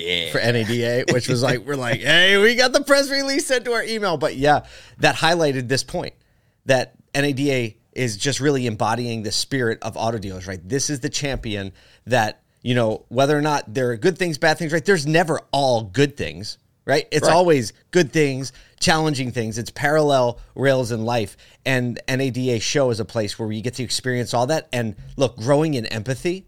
Yeah 0.00 0.32
for 0.32 0.38
NADA, 0.38 1.12
which 1.12 1.28
was 1.28 1.42
like, 1.42 1.60
we're 1.60 1.76
like, 1.76 2.00
hey, 2.00 2.36
we 2.36 2.54
got 2.54 2.72
the 2.72 2.82
press 2.82 3.10
release 3.10 3.46
sent 3.46 3.64
to 3.66 3.72
our 3.72 3.82
email. 3.82 4.16
But 4.16 4.36
yeah, 4.36 4.66
that 4.98 5.16
highlighted 5.16 5.68
this 5.68 5.82
point 5.84 6.14
that 6.66 6.94
NADA 7.14 7.74
is 7.92 8.16
just 8.16 8.40
really 8.40 8.66
embodying 8.66 9.22
the 9.22 9.32
spirit 9.32 9.78
of 9.82 9.96
auto 9.96 10.18
dealers, 10.18 10.46
right? 10.46 10.60
This 10.66 10.90
is 10.90 11.00
the 11.00 11.08
champion 11.08 11.72
that, 12.06 12.42
you 12.62 12.74
know, 12.74 13.04
whether 13.08 13.36
or 13.36 13.42
not 13.42 13.74
there 13.74 13.90
are 13.90 13.96
good 13.96 14.16
things, 14.16 14.38
bad 14.38 14.58
things, 14.58 14.72
right? 14.72 14.84
There's 14.84 15.06
never 15.06 15.40
all 15.50 15.82
good 15.82 16.16
things, 16.16 16.58
right? 16.84 17.08
It's 17.10 17.26
Right. 17.26 17.34
always 17.34 17.72
good 17.90 18.12
things, 18.12 18.52
challenging 18.78 19.32
things. 19.32 19.58
It's 19.58 19.70
parallel 19.70 20.38
rails 20.54 20.92
in 20.92 21.04
life. 21.04 21.36
And 21.66 22.00
NADA 22.08 22.60
show 22.60 22.90
is 22.90 23.00
a 23.00 23.04
place 23.04 23.38
where 23.38 23.50
you 23.50 23.60
get 23.60 23.74
to 23.74 23.82
experience 23.82 24.34
all 24.34 24.46
that. 24.46 24.68
And 24.72 24.94
look, 25.16 25.36
growing 25.36 25.74
in 25.74 25.86
empathy 25.86 26.46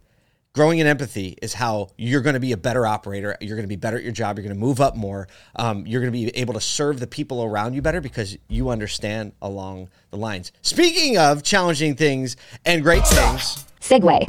growing 0.55 0.79
in 0.81 0.87
empathy 0.87 1.37
is 1.41 1.55
how 1.55 1.89
you're 1.97 2.21
going 2.21 2.35
to 2.35 2.41
be 2.41 2.53
a 2.53 2.57
better 2.57 2.87
operator. 2.87 3.37
You're 3.41 3.57
going 3.57 3.65
to 3.65 3.69
be 3.69 3.77
better 3.77 3.97
at 3.97 4.03
your 4.03 4.13
job. 4.13 4.37
You're 4.37 4.45
going 4.45 4.55
to 4.55 4.61
move 4.61 4.81
up 4.81 4.95
more. 4.97 5.29
Um, 5.57 5.87
you're 5.87 6.01
going 6.03 6.13
to 6.13 6.19
be 6.19 6.29
able 6.37 6.55
to 6.55 6.61
serve 6.61 7.01
the 7.01 7.07
people 7.07 7.43
around 7.43 7.75
you 7.75 7.81
better 7.83 8.01
because 8.01 8.37
you 8.49 8.69
understand 8.69 9.33
along 9.41 9.89
the 10.11 10.17
lines. 10.19 10.53
Speaking 10.63 11.17
of 11.19 11.43
challenging 11.43 11.95
things 11.97 12.37
and 12.67 12.83
great 12.83 13.07
things, 13.07 13.65
Segue. 13.81 14.29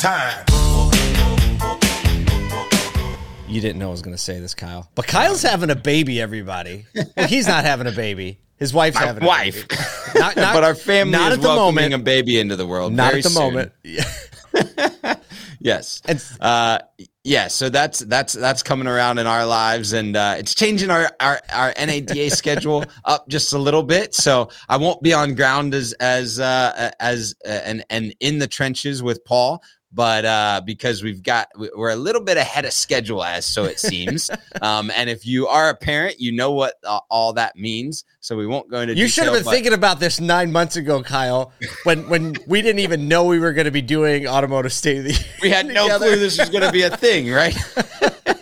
you 3.47 3.61
didn't 3.61 3.79
know 3.79 3.89
I 3.89 3.91
was 3.91 4.01
going 4.01 4.15
to 4.15 4.21
say 4.21 4.39
this, 4.39 4.55
Kyle. 4.55 4.89
But 4.95 5.07
Kyle's 5.07 5.41
having 5.43 5.69
a 5.69 5.75
baby, 5.75 6.21
everybody. 6.21 6.85
Well, 7.17 7.27
he's 7.27 7.47
not 7.47 7.65
having 7.65 7.87
a 7.87 7.91
baby. 7.91 8.39
His 8.57 8.73
wife's 8.73 8.95
my 8.95 9.07
having 9.07 9.23
a 9.23 9.27
wife 9.27 9.67
baby. 9.67 9.81
Not, 10.15 10.35
not- 10.37 10.53
but 10.53 10.63
our 10.63 10.75
family 10.75 11.11
not 11.11 11.33
is 11.33 11.37
at 11.39 11.41
the 11.41 11.47
welcoming 11.49 11.83
moment. 11.91 12.01
a 12.01 12.03
baby 12.05 12.39
into 12.39 12.55
the 12.55 12.65
world 12.65 12.93
Not 12.93 13.09
very 13.11 13.17
at 13.19 13.23
the 13.23 13.29
soon. 13.29 13.43
moment. 13.43 13.71
Yes 15.63 16.01
And- 16.05 16.23
uh 16.39 16.79
yeah, 17.25 17.47
so 17.47 17.69
that's 17.69 17.99
that's 17.99 18.33
that's 18.33 18.63
coming 18.63 18.85
around 18.85 19.17
in 19.17 19.27
our 19.27 19.45
lives, 19.45 19.93
and 19.93 20.15
uh, 20.15 20.35
it's 20.37 20.53
changing 20.53 20.89
our 20.89 21.09
our, 21.21 21.39
our 21.53 21.73
NADA 21.79 22.29
schedule 22.35 22.83
up 23.05 23.29
just 23.29 23.53
a 23.53 23.57
little 23.57 23.83
bit. 23.83 24.13
So 24.13 24.49
I 24.67 24.75
won't 24.75 25.01
be 25.01 25.13
on 25.13 25.33
ground 25.35 25.73
as 25.73 25.93
as 26.01 26.41
uh, 26.41 26.91
as 26.99 27.33
uh, 27.45 27.49
and 27.49 27.85
and 27.89 28.13
in 28.19 28.39
the 28.39 28.47
trenches 28.47 29.01
with 29.01 29.23
Paul, 29.23 29.63
but 29.93 30.25
uh, 30.25 30.61
because 30.65 31.03
we've 31.03 31.21
got 31.23 31.47
we're 31.75 31.91
a 31.91 31.95
little 31.95 32.21
bit 32.21 32.37
ahead 32.37 32.65
of 32.65 32.73
schedule 32.73 33.23
as 33.23 33.45
so 33.45 33.65
it 33.65 33.79
seems. 33.79 34.29
Um, 34.61 34.91
and 34.95 35.09
if 35.09 35.25
you 35.25 35.47
are 35.47 35.69
a 35.69 35.75
parent 35.75 36.19
you 36.19 36.31
know 36.31 36.51
what 36.51 36.75
uh, 36.83 36.99
all 37.09 37.33
that 37.33 37.55
means 37.55 38.05
so 38.19 38.37
we 38.37 38.45
won't 38.45 38.69
go 38.69 38.79
into 38.81 38.95
you 38.95 39.07
should 39.07 39.25
have 39.25 39.33
been 39.33 39.43
but- 39.43 39.51
thinking 39.51 39.73
about 39.73 39.99
this 39.99 40.19
nine 40.21 40.51
months 40.51 40.75
ago 40.75 41.01
kyle 41.01 41.51
when 41.83 42.07
when 42.07 42.35
we 42.47 42.61
didn't 42.61 42.79
even 42.79 43.07
know 43.07 43.25
we 43.25 43.39
were 43.39 43.51
going 43.51 43.65
to 43.65 43.71
be 43.71 43.81
doing 43.81 44.27
automotive 44.27 44.71
state 44.71 44.99
of 44.99 45.03
the 45.05 45.25
we 45.41 45.49
had 45.49 45.65
no 45.65 45.97
clue 45.97 46.15
this 46.15 46.37
was 46.37 46.49
going 46.49 46.63
to 46.63 46.71
be 46.71 46.83
a 46.83 46.95
thing 46.95 47.31
right 47.31 47.57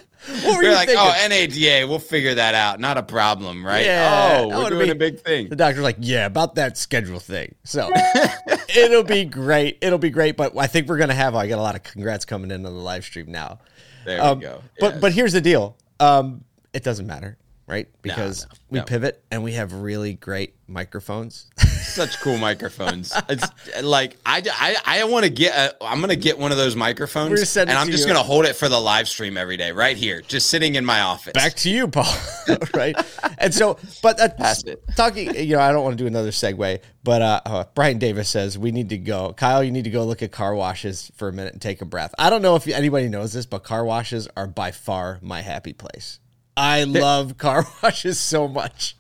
what 0.43 0.57
were 0.57 0.63
you 0.63 0.71
like, 0.71 0.87
thinking? 0.87 1.05
oh, 1.05 1.27
NADA, 1.27 1.87
we'll 1.87 1.99
figure 1.99 2.35
that 2.35 2.55
out. 2.55 2.79
Not 2.79 2.97
a 2.97 3.03
problem, 3.03 3.65
right? 3.65 3.85
Yeah. 3.85 4.41
Oh, 4.43 4.63
we're 4.63 4.69
doing 4.69 4.85
be, 4.87 4.91
a 4.91 4.95
big 4.95 5.19
thing. 5.19 5.49
The 5.49 5.55
doctor's 5.55 5.83
like, 5.83 5.97
yeah, 5.99 6.25
about 6.25 6.55
that 6.55 6.77
schedule 6.77 7.19
thing. 7.19 7.55
So 7.63 7.91
it'll 8.75 9.03
be 9.03 9.25
great. 9.25 9.77
It'll 9.81 9.99
be 9.99 10.09
great. 10.09 10.37
But 10.37 10.57
I 10.57 10.67
think 10.67 10.87
we're 10.87 10.97
gonna 10.97 11.13
have. 11.13 11.35
I 11.35 11.47
got 11.47 11.59
a 11.59 11.61
lot 11.61 11.75
of 11.75 11.83
congrats 11.83 12.25
coming 12.25 12.51
in 12.51 12.65
on 12.65 12.73
the 12.73 12.81
live 12.81 13.03
stream 13.03 13.31
now. 13.31 13.59
There 14.05 14.21
um, 14.23 14.39
we 14.39 14.45
go. 14.45 14.61
But 14.79 15.01
but 15.01 15.13
here's 15.13 15.33
the 15.33 15.41
deal. 15.41 15.77
Um, 15.99 16.43
it 16.73 16.83
doesn't 16.83 17.07
matter 17.07 17.37
right? 17.71 17.87
Because 18.01 18.43
no, 18.43 18.49
no, 18.49 18.57
we 18.69 18.79
no. 18.79 18.85
pivot 18.85 19.23
and 19.31 19.43
we 19.43 19.53
have 19.53 19.73
really 19.73 20.13
great 20.13 20.55
microphones. 20.67 21.49
Such 21.81 22.19
cool 22.19 22.37
microphones. 22.37 23.13
It's 23.29 23.47
like 23.81 24.17
I 24.25 24.43
I, 24.51 25.01
I 25.01 25.03
want 25.05 25.25
to 25.25 25.31
get 25.31 25.53
a, 25.55 25.83
I'm 25.83 25.99
gonna 26.01 26.15
get 26.15 26.37
one 26.37 26.51
of 26.51 26.57
those 26.57 26.75
microphones 26.75 27.57
and 27.57 27.69
I'm 27.69 27.89
just 27.89 28.07
you. 28.07 28.13
gonna 28.13 28.23
hold 28.25 28.45
it 28.45 28.55
for 28.55 28.69
the 28.69 28.79
live 28.79 29.07
stream 29.07 29.37
every 29.37 29.57
day 29.57 29.71
right 29.71 29.97
here, 29.97 30.21
just 30.21 30.49
sitting 30.49 30.75
in 30.75 30.85
my 30.85 31.01
office. 31.01 31.33
Back 31.33 31.55
to 31.55 31.69
you, 31.69 31.87
Paul. 31.87 32.13
right? 32.73 32.95
And 33.37 33.53
so, 33.53 33.77
but 34.01 34.19
uh, 34.19 34.55
talking, 34.95 35.35
you 35.35 35.55
know, 35.55 35.61
I 35.61 35.71
don't 35.71 35.83
want 35.83 35.97
to 35.97 36.03
do 36.03 36.07
another 36.07 36.31
segue, 36.31 36.79
but 37.03 37.21
uh, 37.21 37.41
uh, 37.45 37.63
Brian 37.75 37.97
Davis 37.97 38.29
says 38.29 38.57
we 38.57 38.71
need 38.71 38.89
to 38.89 38.97
go. 38.97 39.33
Kyle, 39.33 39.63
you 39.63 39.71
need 39.71 39.83
to 39.85 39.89
go 39.89 40.05
look 40.05 40.21
at 40.21 40.31
car 40.31 40.55
washes 40.55 41.11
for 41.15 41.27
a 41.27 41.33
minute 41.33 41.53
and 41.53 41.61
take 41.61 41.81
a 41.81 41.85
breath. 41.85 42.13
I 42.17 42.29
don't 42.29 42.41
know 42.41 42.55
if 42.55 42.67
anybody 42.67 43.09
knows 43.09 43.33
this, 43.33 43.45
but 43.45 43.63
car 43.63 43.83
washes 43.83 44.27
are 44.35 44.47
by 44.47 44.71
far 44.71 45.19
my 45.21 45.41
happy 45.41 45.73
place. 45.73 46.19
I 46.55 46.83
love 46.83 47.37
car 47.37 47.65
washes 47.83 48.19
so 48.19 48.47
much. 48.47 48.95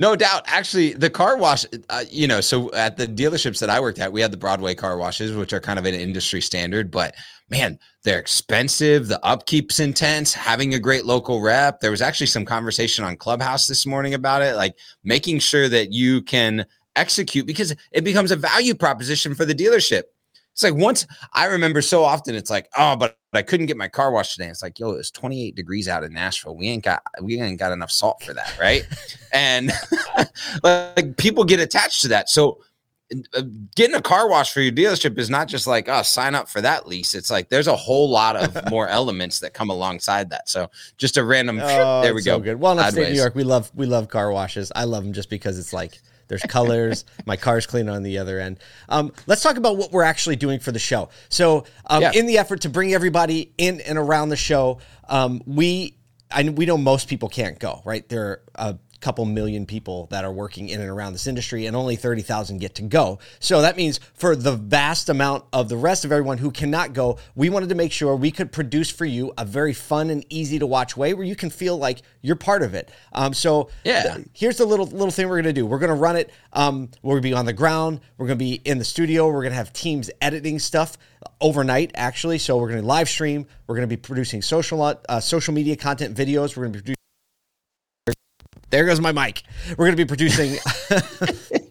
No 0.00 0.16
doubt. 0.16 0.42
Actually, 0.46 0.92
the 0.94 1.10
car 1.10 1.36
wash, 1.36 1.64
uh, 1.88 2.04
you 2.10 2.26
know, 2.26 2.40
so 2.40 2.72
at 2.74 2.96
the 2.96 3.06
dealerships 3.06 3.60
that 3.60 3.70
I 3.70 3.80
worked 3.80 4.00
at, 4.00 4.12
we 4.12 4.20
had 4.20 4.32
the 4.32 4.36
Broadway 4.36 4.74
car 4.74 4.96
washes, 4.98 5.36
which 5.36 5.52
are 5.52 5.60
kind 5.60 5.78
of 5.78 5.86
an 5.86 5.94
industry 5.94 6.40
standard, 6.40 6.90
but 6.90 7.14
man, 7.48 7.78
they're 8.02 8.18
expensive. 8.18 9.06
The 9.08 9.20
upkeep's 9.22 9.80
intense. 9.80 10.34
Having 10.34 10.74
a 10.74 10.80
great 10.80 11.04
local 11.04 11.40
rep. 11.40 11.80
There 11.80 11.92
was 11.92 12.02
actually 12.02 12.26
some 12.26 12.44
conversation 12.44 13.04
on 13.04 13.16
Clubhouse 13.16 13.68
this 13.68 13.86
morning 13.86 14.14
about 14.14 14.42
it, 14.42 14.56
like 14.56 14.76
making 15.04 15.38
sure 15.38 15.68
that 15.68 15.92
you 15.92 16.22
can 16.22 16.66
execute 16.96 17.46
because 17.46 17.74
it 17.92 18.04
becomes 18.04 18.30
a 18.30 18.36
value 18.36 18.74
proposition 18.74 19.34
for 19.34 19.44
the 19.44 19.54
dealership. 19.54 20.02
It's 20.54 20.62
like 20.62 20.74
once 20.74 21.04
I 21.32 21.46
remember 21.46 21.82
so 21.82 22.04
often, 22.04 22.36
it's 22.36 22.48
like, 22.48 22.68
oh, 22.78 22.94
but 22.94 23.18
but 23.32 23.38
I 23.40 23.42
couldn't 23.42 23.66
get 23.66 23.76
my 23.76 23.88
car 23.88 24.12
washed 24.12 24.34
today. 24.34 24.46
It's 24.48 24.62
like, 24.62 24.78
yo, 24.78 24.92
it's 24.92 25.10
28 25.10 25.56
degrees 25.56 25.88
out 25.88 26.04
in 26.04 26.12
Nashville. 26.12 26.56
We 26.56 26.68
ain't 26.68 26.84
got 26.84 27.02
we 27.20 27.40
ain't 27.40 27.58
got 27.58 27.72
enough 27.72 27.90
salt 27.90 28.22
for 28.22 28.32
that, 28.34 28.56
right? 28.60 28.86
and 29.32 29.72
like 30.62 31.16
people 31.16 31.42
get 31.42 31.58
attached 31.58 32.02
to 32.02 32.08
that. 32.08 32.30
So 32.30 32.60
uh, 33.34 33.42
getting 33.74 33.96
a 33.96 34.00
car 34.00 34.28
wash 34.28 34.52
for 34.52 34.60
your 34.60 34.72
dealership 34.72 35.18
is 35.18 35.28
not 35.28 35.48
just 35.48 35.66
like, 35.66 35.88
oh, 35.88 36.02
sign 36.02 36.36
up 36.36 36.48
for 36.48 36.60
that 36.60 36.86
lease. 36.86 37.16
It's 37.16 37.32
like 37.32 37.48
there's 37.48 37.66
a 37.66 37.74
whole 37.74 38.08
lot 38.08 38.36
of 38.36 38.56
more 38.70 38.86
elements 38.86 39.40
that 39.40 39.54
come 39.54 39.70
alongside 39.70 40.30
that. 40.30 40.48
So 40.48 40.70
just 40.98 41.16
a 41.16 41.24
random. 41.24 41.58
Oh, 41.60 42.02
there 42.02 42.14
we 42.14 42.22
go. 42.22 42.36
So 42.36 42.40
good. 42.40 42.60
Well, 42.60 42.74
in 42.74 42.78
upstate 42.78 43.08
New 43.08 43.16
York, 43.16 43.34
we 43.34 43.42
love 43.42 43.72
we 43.74 43.86
love 43.86 44.08
car 44.08 44.30
washes. 44.30 44.70
I 44.76 44.84
love 44.84 45.02
them 45.02 45.12
just 45.12 45.30
because 45.30 45.58
it's 45.58 45.72
like 45.72 46.00
there's 46.28 46.42
colors. 46.42 47.04
My 47.26 47.36
car's 47.36 47.66
clean 47.66 47.88
on 47.88 48.02
the 48.02 48.18
other 48.18 48.40
end. 48.40 48.58
Um, 48.88 49.12
let's 49.26 49.42
talk 49.42 49.56
about 49.56 49.76
what 49.76 49.92
we're 49.92 50.02
actually 50.02 50.36
doing 50.36 50.60
for 50.60 50.72
the 50.72 50.78
show. 50.78 51.10
So, 51.28 51.64
um, 51.86 52.02
yeah. 52.02 52.12
in 52.14 52.26
the 52.26 52.38
effort 52.38 52.62
to 52.62 52.68
bring 52.68 52.94
everybody 52.94 53.52
in 53.58 53.80
and 53.80 53.98
around 53.98 54.28
the 54.28 54.36
show, 54.36 54.78
um, 55.08 55.42
we 55.46 55.96
I, 56.30 56.42
we 56.48 56.66
know 56.66 56.76
most 56.76 57.08
people 57.08 57.28
can't 57.28 57.58
go. 57.58 57.82
Right, 57.84 58.08
there 58.08 58.42
are 58.54 58.78
couple 59.04 59.26
million 59.26 59.66
people 59.66 60.06
that 60.06 60.24
are 60.24 60.32
working 60.32 60.70
in 60.70 60.80
and 60.80 60.88
around 60.88 61.12
this 61.12 61.26
industry, 61.26 61.66
and 61.66 61.76
only 61.76 61.94
30,000 61.94 62.58
get 62.58 62.74
to 62.76 62.82
go. 62.82 63.18
So 63.38 63.60
that 63.60 63.76
means 63.76 64.00
for 64.14 64.34
the 64.34 64.52
vast 64.52 65.10
amount 65.10 65.44
of 65.52 65.68
the 65.68 65.76
rest 65.76 66.06
of 66.06 66.10
everyone 66.10 66.38
who 66.38 66.50
cannot 66.50 66.94
go, 66.94 67.18
we 67.34 67.50
wanted 67.50 67.68
to 67.68 67.74
make 67.74 67.92
sure 67.92 68.16
we 68.16 68.30
could 68.30 68.50
produce 68.50 68.88
for 68.88 69.04
you 69.04 69.34
a 69.36 69.44
very 69.44 69.74
fun 69.74 70.08
and 70.08 70.24
easy 70.30 70.58
to 70.58 70.66
watch 70.66 70.96
way 70.96 71.12
where 71.12 71.26
you 71.26 71.36
can 71.36 71.50
feel 71.50 71.76
like 71.76 72.00
you're 72.22 72.34
part 72.34 72.62
of 72.62 72.72
it. 72.72 72.90
Um, 73.12 73.34
so 73.34 73.68
yeah, 73.84 74.14
th- 74.14 74.26
here's 74.32 74.56
the 74.56 74.64
little 74.64 74.86
little 74.86 75.10
thing 75.10 75.28
we're 75.28 75.36
gonna 75.36 75.52
do. 75.52 75.66
We're 75.66 75.78
gonna 75.78 75.94
run 75.94 76.16
it. 76.16 76.30
Um, 76.54 76.90
we're 77.02 77.16
gonna 77.16 77.22
be 77.22 77.34
on 77.34 77.44
the 77.44 77.52
ground. 77.52 78.00
We're 78.16 78.26
gonna 78.26 78.36
be 78.36 78.54
in 78.64 78.78
the 78.78 78.84
studio. 78.84 79.28
We're 79.28 79.42
gonna 79.42 79.54
have 79.54 79.74
teams 79.74 80.10
editing 80.22 80.58
stuff 80.58 80.96
overnight 81.42 81.90
actually. 81.94 82.38
So 82.38 82.56
we're 82.56 82.70
gonna 82.70 82.80
live 82.80 83.10
stream. 83.10 83.46
We're 83.66 83.74
gonna 83.74 83.86
be 83.86 83.98
producing 83.98 84.40
social 84.40 84.82
uh, 84.82 85.20
social 85.20 85.52
media 85.52 85.76
content 85.76 86.16
videos. 86.16 86.56
We're 86.56 86.64
gonna 86.64 86.72
be 86.72 86.78
producing 86.78 87.03
there 88.70 88.84
goes 88.86 89.00
my 89.00 89.12
mic. 89.12 89.42
We're 89.70 89.86
going 89.86 89.96
to 89.96 90.04
be 90.04 90.06
producing. 90.06 90.58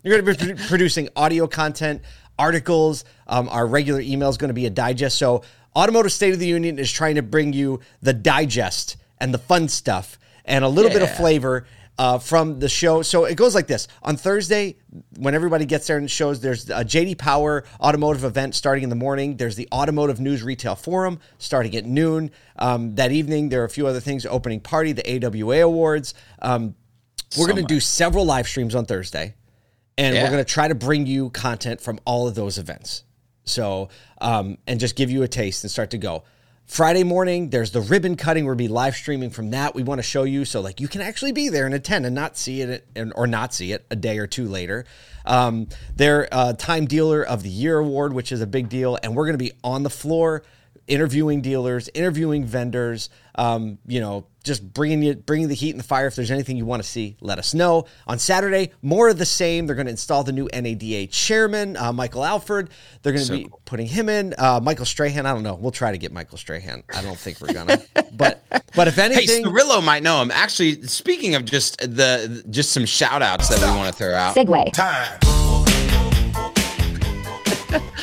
you're 0.04 0.22
going 0.22 0.36
to 0.36 0.54
be 0.56 0.62
producing 0.68 1.10
audio 1.16 1.48
content, 1.48 2.02
articles. 2.38 3.06
Um, 3.28 3.50
our 3.50 3.66
regular 3.66 4.02
email 4.02 4.30
is 4.30 4.38
going 4.38 4.50
to 4.50 4.54
be 4.54 4.66
a 4.66 4.72
digest. 4.72 5.18
So, 5.18 5.44
Automotive 5.76 6.12
State 6.12 6.34
of 6.34 6.40
the 6.40 6.48
Union 6.48 6.78
is 6.78 6.92
trying 6.92 7.16
to 7.16 7.24
bring 7.24 7.52
you 7.52 7.80
the 8.02 8.14
digest 8.14 8.98
and 9.20 9.34
the 9.34 9.40
fun 9.40 9.68
stuff 9.68 10.20
and 10.46 10.64
a 10.64 10.68
little 10.68 10.92
yeah. 10.92 11.00
bit 11.00 11.10
of 11.10 11.16
flavor 11.16 11.66
uh, 11.98 12.18
from 12.18 12.60
the 12.60 12.70
show. 12.70 13.02
So 13.02 13.26
it 13.26 13.36
goes 13.36 13.54
like 13.54 13.68
this 13.68 13.88
on 14.02 14.18
Thursday 14.18 14.78
when 15.18 15.36
everybody 15.36 15.66
gets 15.66 15.88
there 15.88 15.98
and 15.98 16.10
shows. 16.10 16.42
There's 16.42 16.70
a 16.70 16.84
JD 16.84 17.18
Power 17.18 17.64
automotive 17.80 18.24
event 18.24 18.56
starting 18.56 18.84
in 18.84 18.90
the 18.90 18.96
morning. 18.96 19.38
There's 19.38 19.56
the 19.56 19.68
Automotive 19.72 20.20
News 20.20 20.44
Retail 20.44 20.76
Forum 20.76 21.20
starting 21.38 21.76
at 21.76 21.86
noon. 21.86 22.32
Um, 22.58 22.96
that 22.96 23.12
evening, 23.12 23.50
there 23.50 23.62
are 23.62 23.66
a 23.66 23.70
few 23.70 23.88
other 23.88 24.00
things. 24.00 24.26
Opening 24.26 24.60
party, 24.60 24.92
the 24.92 25.26
AWA 25.26 25.62
Awards. 25.62 26.14
Um, 26.42 26.76
we're 27.38 27.48
going 27.48 27.62
to 27.62 27.74
do 27.74 27.80
several 27.80 28.26
live 28.26 28.48
streams 28.48 28.76
on 28.76 28.86
Thursday, 28.86 29.36
and 29.98 30.16
yeah. 30.16 30.24
we're 30.24 30.32
going 30.32 30.44
to 30.44 30.50
try 30.50 30.68
to 30.68 30.76
bring 30.76 31.06
you 31.06 31.30
content 31.32 31.82
from 31.82 32.00
all 32.06 32.28
of 32.28 32.36
those 32.36 32.58
events. 32.58 33.04
So, 33.46 33.90
um, 34.22 34.58
and 34.68 34.80
just 34.80 34.96
give 34.96 35.12
you 35.12 35.24
a 35.24 35.28
taste 35.28 35.64
and 35.64 35.72
start 35.72 35.92
to 35.92 35.98
go. 35.98 36.24
Friday 36.66 37.04
morning, 37.04 37.50
there's 37.50 37.72
the 37.72 37.82
ribbon 37.82 38.16
cutting. 38.16 38.46
We'll 38.46 38.56
be 38.56 38.70
live 38.70 38.96
streaming 38.96 39.30
from 39.30 39.52
that. 39.52 39.76
We 39.76 39.84
want 39.84 40.00
to 40.00 40.04
show 40.04 40.24
you 40.24 40.46
so 40.46 40.62
like 40.62 40.80
you 40.80 40.88
can 40.88 41.02
actually 41.02 41.34
be 41.34 41.50
there 41.50 41.66
and 41.66 41.76
attend 41.76 42.06
and 42.06 42.16
not 42.16 42.38
see 42.38 42.62
it 42.62 42.88
and, 42.96 43.12
or 43.16 43.28
not 43.28 43.54
see 43.54 43.74
it 43.74 43.86
a 43.92 43.96
day 43.98 44.18
or 44.18 44.28
two 44.28 44.48
later. 44.48 44.86
Um, 45.26 45.68
their 45.96 46.30
uh, 46.32 46.54
Time 46.54 46.86
Dealer 46.86 47.22
of 47.22 47.44
the 47.44 47.50
Year 47.50 47.80
award, 47.80 48.14
which 48.14 48.32
is 48.32 48.42
a 48.42 48.48
big 48.48 48.70
deal, 48.70 48.98
and 49.04 49.14
we're 49.16 49.26
going 49.26 49.38
to 49.38 49.44
be 49.44 49.52
on 49.64 49.84
the 49.84 49.90
floor 49.90 50.44
interviewing 50.88 51.42
dealers, 51.42 51.90
interviewing 51.94 52.46
vendors, 52.46 53.10
um, 53.36 53.78
you 53.86 54.00
know, 54.00 54.26
just 54.44 54.74
bringing 54.74 55.02
you 55.02 55.16
bringing 55.16 55.48
the 55.48 55.56
heat 55.56 55.72
and 55.72 55.80
the 55.80 55.84
fire. 55.84 56.08
If 56.08 56.16
there's 56.16 56.32
anything 56.32 56.58
you 56.58 56.66
want 56.66 56.84
to 56.84 56.88
see, 56.88 57.16
let 57.22 57.40
us 57.40 57.54
know. 57.54 57.86
On 58.08 58.20
Saturday, 58.20 58.72
more 58.82 59.10
of 59.10 59.18
the 59.18 59.26
same. 59.26 59.66
They're 59.66 59.76
going 59.76 59.86
to 59.86 59.92
install 59.92 60.24
the 60.24 60.34
new 60.34 60.50
NADA 60.54 61.08
chairman, 61.08 61.78
uh, 61.78 61.94
Michael 61.94 62.26
Alford. 62.26 62.70
They're 63.02 63.14
going 63.14 63.26
to 63.26 63.28
so 63.28 63.38
be 63.38 63.44
cool. 63.46 63.62
putting 63.66 63.88
him 63.88 64.10
in. 64.10 64.36
Uh, 64.38 64.60
Michael 64.62 64.86
Strahan. 64.86 65.26
I 65.26 65.34
don't 65.34 65.44
know. 65.44 65.56
We'll 65.56 65.72
try 65.72 65.92
to 65.92 65.98
get 65.98 66.12
Michael 66.12 66.38
Strahan. 66.38 66.84
I 66.94 67.02
don't 67.02 67.18
think 67.18 67.40
we're 67.40 67.54
gonna. 67.54 67.82
but 68.12 68.44
but 68.76 68.88
if 68.88 68.98
anything, 69.00 69.44
hey, 69.44 69.50
Cirillo 69.50 69.84
might 69.84 70.04
know 70.04 70.22
him. 70.22 70.32
Actually, 70.32 70.82
speaking 70.84 71.36
of 71.36 71.46
just 71.46 71.78
the 71.80 72.44
just 72.50 72.72
some 72.72 72.86
shout 72.86 73.22
outs 73.22 73.48
that 73.50 73.60
we 73.60 73.78
want 73.78 73.94
to 73.94 73.98
throw 73.98 74.14
out. 74.14 74.36
Segue 74.36 74.74
time. 74.74 75.20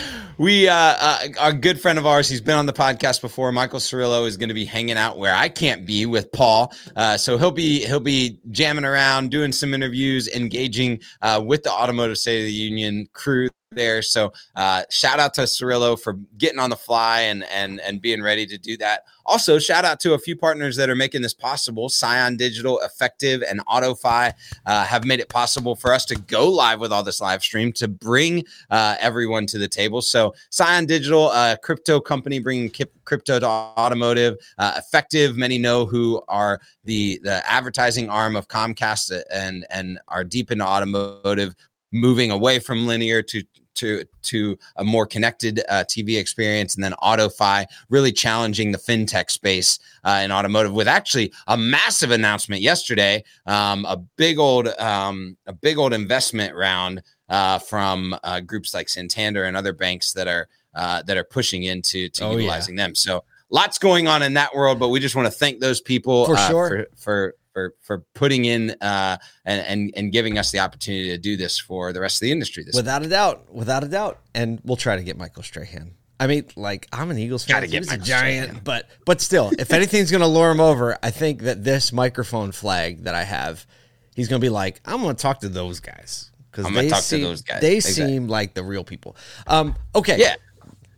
we 0.40 0.68
uh, 0.68 0.74
uh, 0.74 1.18
a 1.38 1.52
good 1.52 1.78
friend 1.78 1.98
of 1.98 2.06
ours 2.06 2.26
he's 2.26 2.40
been 2.40 2.56
on 2.56 2.64
the 2.64 2.72
podcast 2.72 3.20
before. 3.20 3.52
Michael 3.52 3.78
cirillo 3.78 4.26
is 4.26 4.38
going 4.38 4.48
to 4.48 4.54
be 4.54 4.64
hanging 4.64 4.96
out 4.96 5.18
where 5.18 5.34
i 5.34 5.50
can't 5.50 5.84
be 5.84 6.06
with 6.06 6.32
paul. 6.32 6.72
Uh, 6.96 7.18
so 7.18 7.36
he'll 7.36 7.50
be 7.50 7.84
he'll 7.84 8.00
be 8.00 8.38
jamming 8.50 8.86
around 8.86 9.30
doing 9.30 9.52
some 9.52 9.74
interviews 9.74 10.28
engaging 10.28 10.98
uh, 11.20 11.42
with 11.44 11.62
the 11.62 11.70
automotive 11.70 12.16
state 12.16 12.38
of 12.38 12.46
the 12.46 12.52
union 12.52 13.06
crew 13.12 13.50
there. 13.72 14.02
So 14.02 14.32
uh, 14.56 14.82
shout 14.90 15.20
out 15.20 15.32
to 15.34 15.42
Cirillo 15.42 16.00
for 16.00 16.14
getting 16.38 16.58
on 16.58 16.70
the 16.70 16.76
fly 16.76 17.20
and 17.20 17.44
and 17.44 17.80
and 17.80 18.02
being 18.02 18.20
ready 18.20 18.44
to 18.46 18.58
do 18.58 18.76
that. 18.78 19.04
Also, 19.26 19.60
shout 19.60 19.84
out 19.84 20.00
to 20.00 20.14
a 20.14 20.18
few 20.18 20.34
partners 20.34 20.74
that 20.74 20.90
are 20.90 20.96
making 20.96 21.22
this 21.22 21.34
possible. 21.34 21.88
Cion 21.88 22.36
Digital, 22.36 22.80
Effectv, 22.84 23.44
and 23.48 23.64
AutoFi 23.66 24.32
uh, 24.66 24.84
have 24.84 25.04
made 25.04 25.20
it 25.20 25.28
possible 25.28 25.76
for 25.76 25.92
us 25.92 26.04
to 26.06 26.16
go 26.16 26.48
live 26.48 26.80
with 26.80 26.92
all 26.92 27.04
this 27.04 27.20
live 27.20 27.44
stream 27.44 27.72
to 27.74 27.86
bring 27.86 28.44
uh, 28.70 28.96
everyone 28.98 29.46
to 29.46 29.58
the 29.58 29.68
table. 29.68 30.02
So 30.02 30.34
Cion 30.50 30.86
Digital, 30.86 31.30
a 31.30 31.56
crypto 31.62 32.00
company 32.00 32.40
bringing 32.40 32.72
crypto 33.04 33.38
to 33.38 33.46
automotive. 33.46 34.36
Uh, 34.58 34.80
Effectv, 34.80 35.36
many 35.36 35.58
know 35.58 35.86
who 35.86 36.20
are 36.26 36.60
the 36.82 37.20
the 37.22 37.48
advertising 37.48 38.10
arm 38.10 38.34
of 38.34 38.48
Comcast 38.48 39.22
and 39.32 39.64
and 39.70 40.00
are 40.08 40.24
deep 40.24 40.50
into 40.50 40.66
automotive 40.66 41.54
moving 41.92 42.30
away 42.30 42.58
from 42.58 42.86
linear 42.86 43.22
to 43.22 43.42
to 43.76 44.04
to 44.22 44.58
a 44.76 44.84
more 44.84 45.06
connected 45.06 45.60
uh, 45.68 45.84
TV 45.84 46.18
experience, 46.18 46.74
and 46.74 46.82
then 46.84 46.92
AutoFi 47.02 47.64
really 47.88 48.12
challenging 48.12 48.72
the 48.72 48.78
fintech 48.78 49.30
space 49.30 49.78
uh, 50.04 50.20
in 50.24 50.32
automotive 50.32 50.72
with 50.72 50.88
actually 50.88 51.32
a 51.46 51.56
massive 51.56 52.10
announcement 52.10 52.62
yesterday, 52.62 53.22
um, 53.46 53.84
a 53.86 53.96
big 53.96 54.38
old 54.38 54.68
um, 54.78 55.36
a 55.46 55.52
big 55.52 55.78
old 55.78 55.92
investment 55.92 56.54
round 56.54 57.02
uh, 57.28 57.58
from 57.58 58.16
uh, 58.24 58.40
groups 58.40 58.74
like 58.74 58.88
Santander 58.88 59.44
and 59.44 59.56
other 59.56 59.72
banks 59.72 60.12
that 60.12 60.26
are 60.28 60.48
uh, 60.74 61.02
that 61.02 61.16
are 61.16 61.24
pushing 61.24 61.62
into 61.62 62.08
to 62.10 62.24
Oh, 62.24 62.30
yeah. 62.32 62.36
utilizing 62.38 62.76
them. 62.76 62.94
So 62.94 63.24
lots 63.50 63.78
going 63.78 64.06
on 64.08 64.22
in 64.22 64.34
that 64.34 64.54
world, 64.54 64.78
but 64.78 64.88
we 64.88 65.00
just 65.00 65.16
want 65.16 65.26
to 65.26 65.32
thank 65.32 65.60
those 65.60 65.80
people 65.80 66.26
For 66.26 66.36
uh, 66.36 66.48
sure. 66.48 66.68
for, 66.68 66.86
for 66.96 67.34
for 67.60 67.74
for 67.82 68.04
putting 68.14 68.44
in 68.44 68.70
uh, 68.80 69.16
and, 69.44 69.60
and 69.66 69.92
and 69.96 70.12
giving 70.12 70.38
us 70.38 70.50
the 70.50 70.58
opportunity 70.60 71.08
to 71.10 71.18
do 71.18 71.36
this 71.36 71.58
for 71.58 71.92
the 71.92 72.00
rest 72.00 72.16
of 72.16 72.20
the 72.20 72.32
industry. 72.32 72.64
This 72.64 72.74
Without 72.74 73.02
a 73.02 73.08
doubt, 73.08 73.52
without 73.52 73.84
a 73.84 73.88
doubt, 73.88 74.18
and 74.34 74.60
we'll 74.64 74.76
try 74.76 74.96
to 74.96 75.02
get 75.02 75.16
Michael 75.18 75.42
Strahan. 75.42 75.92
I 76.18 76.26
mean, 76.26 76.44
like 76.56 76.86
I'm 76.92 77.10
an 77.10 77.18
Eagles 77.18 77.44
fan. 77.44 77.56
Gotta 77.56 77.66
He 77.66 77.72
get 77.72 77.80
was 77.80 77.88
Michael 77.88 78.02
a 78.02 78.06
giant, 78.06 78.44
Strahan. 78.46 78.62
but 78.64 78.88
but 79.06 79.20
still, 79.20 79.50
if 79.58 79.72
anything's 79.72 80.10
gonna 80.10 80.28
lure 80.28 80.50
him 80.50 80.60
over, 80.60 80.96
I 81.02 81.10
think 81.10 81.42
that 81.42 81.64
this 81.64 81.92
microphone 81.92 82.52
flag 82.52 83.04
that 83.04 83.14
I 83.14 83.24
have, 83.24 83.66
he's 84.14 84.28
gonna 84.28 84.40
be 84.40 84.48
like, 84.50 84.80
I'm 84.84 85.00
gonna 85.00 85.14
talk 85.14 85.40
to 85.40 85.48
those 85.48 85.80
guys 85.80 86.30
because 86.50 86.66
I'm 86.66 86.72
gonna 86.72 86.82
they 86.84 86.90
talk 86.90 86.98
to 86.98 87.04
seem, 87.04 87.22
those 87.22 87.42
guys. 87.42 87.60
They 87.62 87.76
Exactly. 87.76 88.06
seem 88.06 88.28
like 88.28 88.54
the 88.54 88.62
real 88.62 88.84
people. 88.84 89.16
Um, 89.46 89.74
okay, 89.94 90.18
Yeah. 90.18 90.34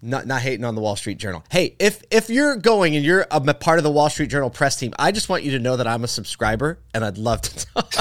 Not 0.02 0.26
not 0.26 0.42
hating 0.42 0.64
on 0.64 0.74
the 0.74 0.80
Wall 0.80 0.96
Street 0.96 1.16
Journal. 1.18 1.44
Hey, 1.50 1.76
if 1.78 2.02
if 2.10 2.28
you're 2.28 2.56
going 2.56 2.96
and 2.96 3.04
you're 3.04 3.26
a 3.30 3.54
part 3.54 3.78
of 3.78 3.84
the 3.84 3.90
Wall 3.90 4.10
Street 4.10 4.28
Journal 4.28 4.50
press 4.50 4.76
team, 4.76 4.92
I 4.98 5.12
just 5.12 5.28
want 5.28 5.44
you 5.44 5.52
to 5.52 5.60
know 5.60 5.76
that 5.76 5.86
I'm 5.86 6.02
a 6.02 6.08
subscriber 6.08 6.80
and 6.92 7.04
I'd 7.04 7.18
love 7.18 7.40
to 7.42 7.66
talk. 7.66 7.94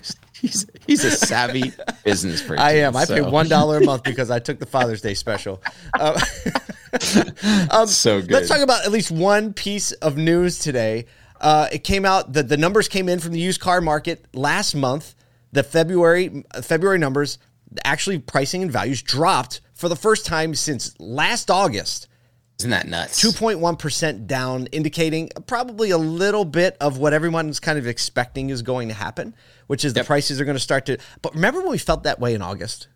he's 0.32 0.66
he's 0.86 1.04
a 1.04 1.10
savvy 1.10 1.72
business 2.04 2.40
person. 2.40 2.58
I 2.58 2.78
am. 2.78 2.96
I 2.96 3.04
pay 3.04 3.20
one 3.20 3.48
dollar 3.48 3.78
a 3.78 3.84
month 3.84 4.02
because 4.02 4.30
I 4.30 4.38
took 4.38 4.58
the 4.58 4.66
Father's 4.66 5.02
Day 5.02 5.14
special. 5.14 5.62
Uh, 5.98 6.18
so 7.86 8.20
good. 8.20 8.30
let's 8.30 8.48
talk 8.48 8.60
about 8.60 8.86
at 8.86 8.90
least 8.90 9.10
one 9.10 9.52
piece 9.52 9.92
of 9.92 10.16
news 10.16 10.58
today. 10.58 11.04
Uh, 11.38 11.68
it 11.70 11.84
came 11.84 12.06
out 12.06 12.32
that 12.32 12.48
the 12.48 12.56
numbers 12.56 12.88
came 12.88 13.10
in 13.10 13.20
from 13.20 13.32
the 13.32 13.38
used 13.38 13.60
car 13.60 13.82
market 13.82 14.24
last 14.32 14.74
month. 14.74 15.14
The 15.52 15.62
February 15.62 16.44
February 16.62 16.98
numbers 16.98 17.38
actually 17.84 18.18
pricing 18.18 18.62
and 18.62 18.72
values 18.72 19.02
dropped 19.02 19.60
for 19.76 19.88
the 19.88 19.94
first 19.94 20.26
time 20.26 20.54
since 20.54 20.98
last 20.98 21.50
August. 21.50 22.08
Isn't 22.58 22.70
that 22.70 22.88
nuts? 22.88 23.22
2.1% 23.22 24.26
down, 24.26 24.66
indicating 24.68 25.28
probably 25.46 25.90
a 25.90 25.98
little 25.98 26.46
bit 26.46 26.74
of 26.80 26.96
what 26.96 27.12
everyone's 27.12 27.60
kind 27.60 27.78
of 27.78 27.86
expecting 27.86 28.48
is 28.48 28.62
going 28.62 28.88
to 28.88 28.94
happen, 28.94 29.34
which 29.66 29.84
is 29.84 29.92
the 29.92 30.04
prices 30.04 30.40
are 30.40 30.46
going 30.46 30.56
to 30.56 30.60
start 30.60 30.86
to. 30.86 30.96
But 31.20 31.34
remember 31.34 31.60
when 31.60 31.70
we 31.70 31.78
felt 31.78 32.04
that 32.04 32.18
way 32.18 32.34
in 32.34 32.40
August? 32.40 32.88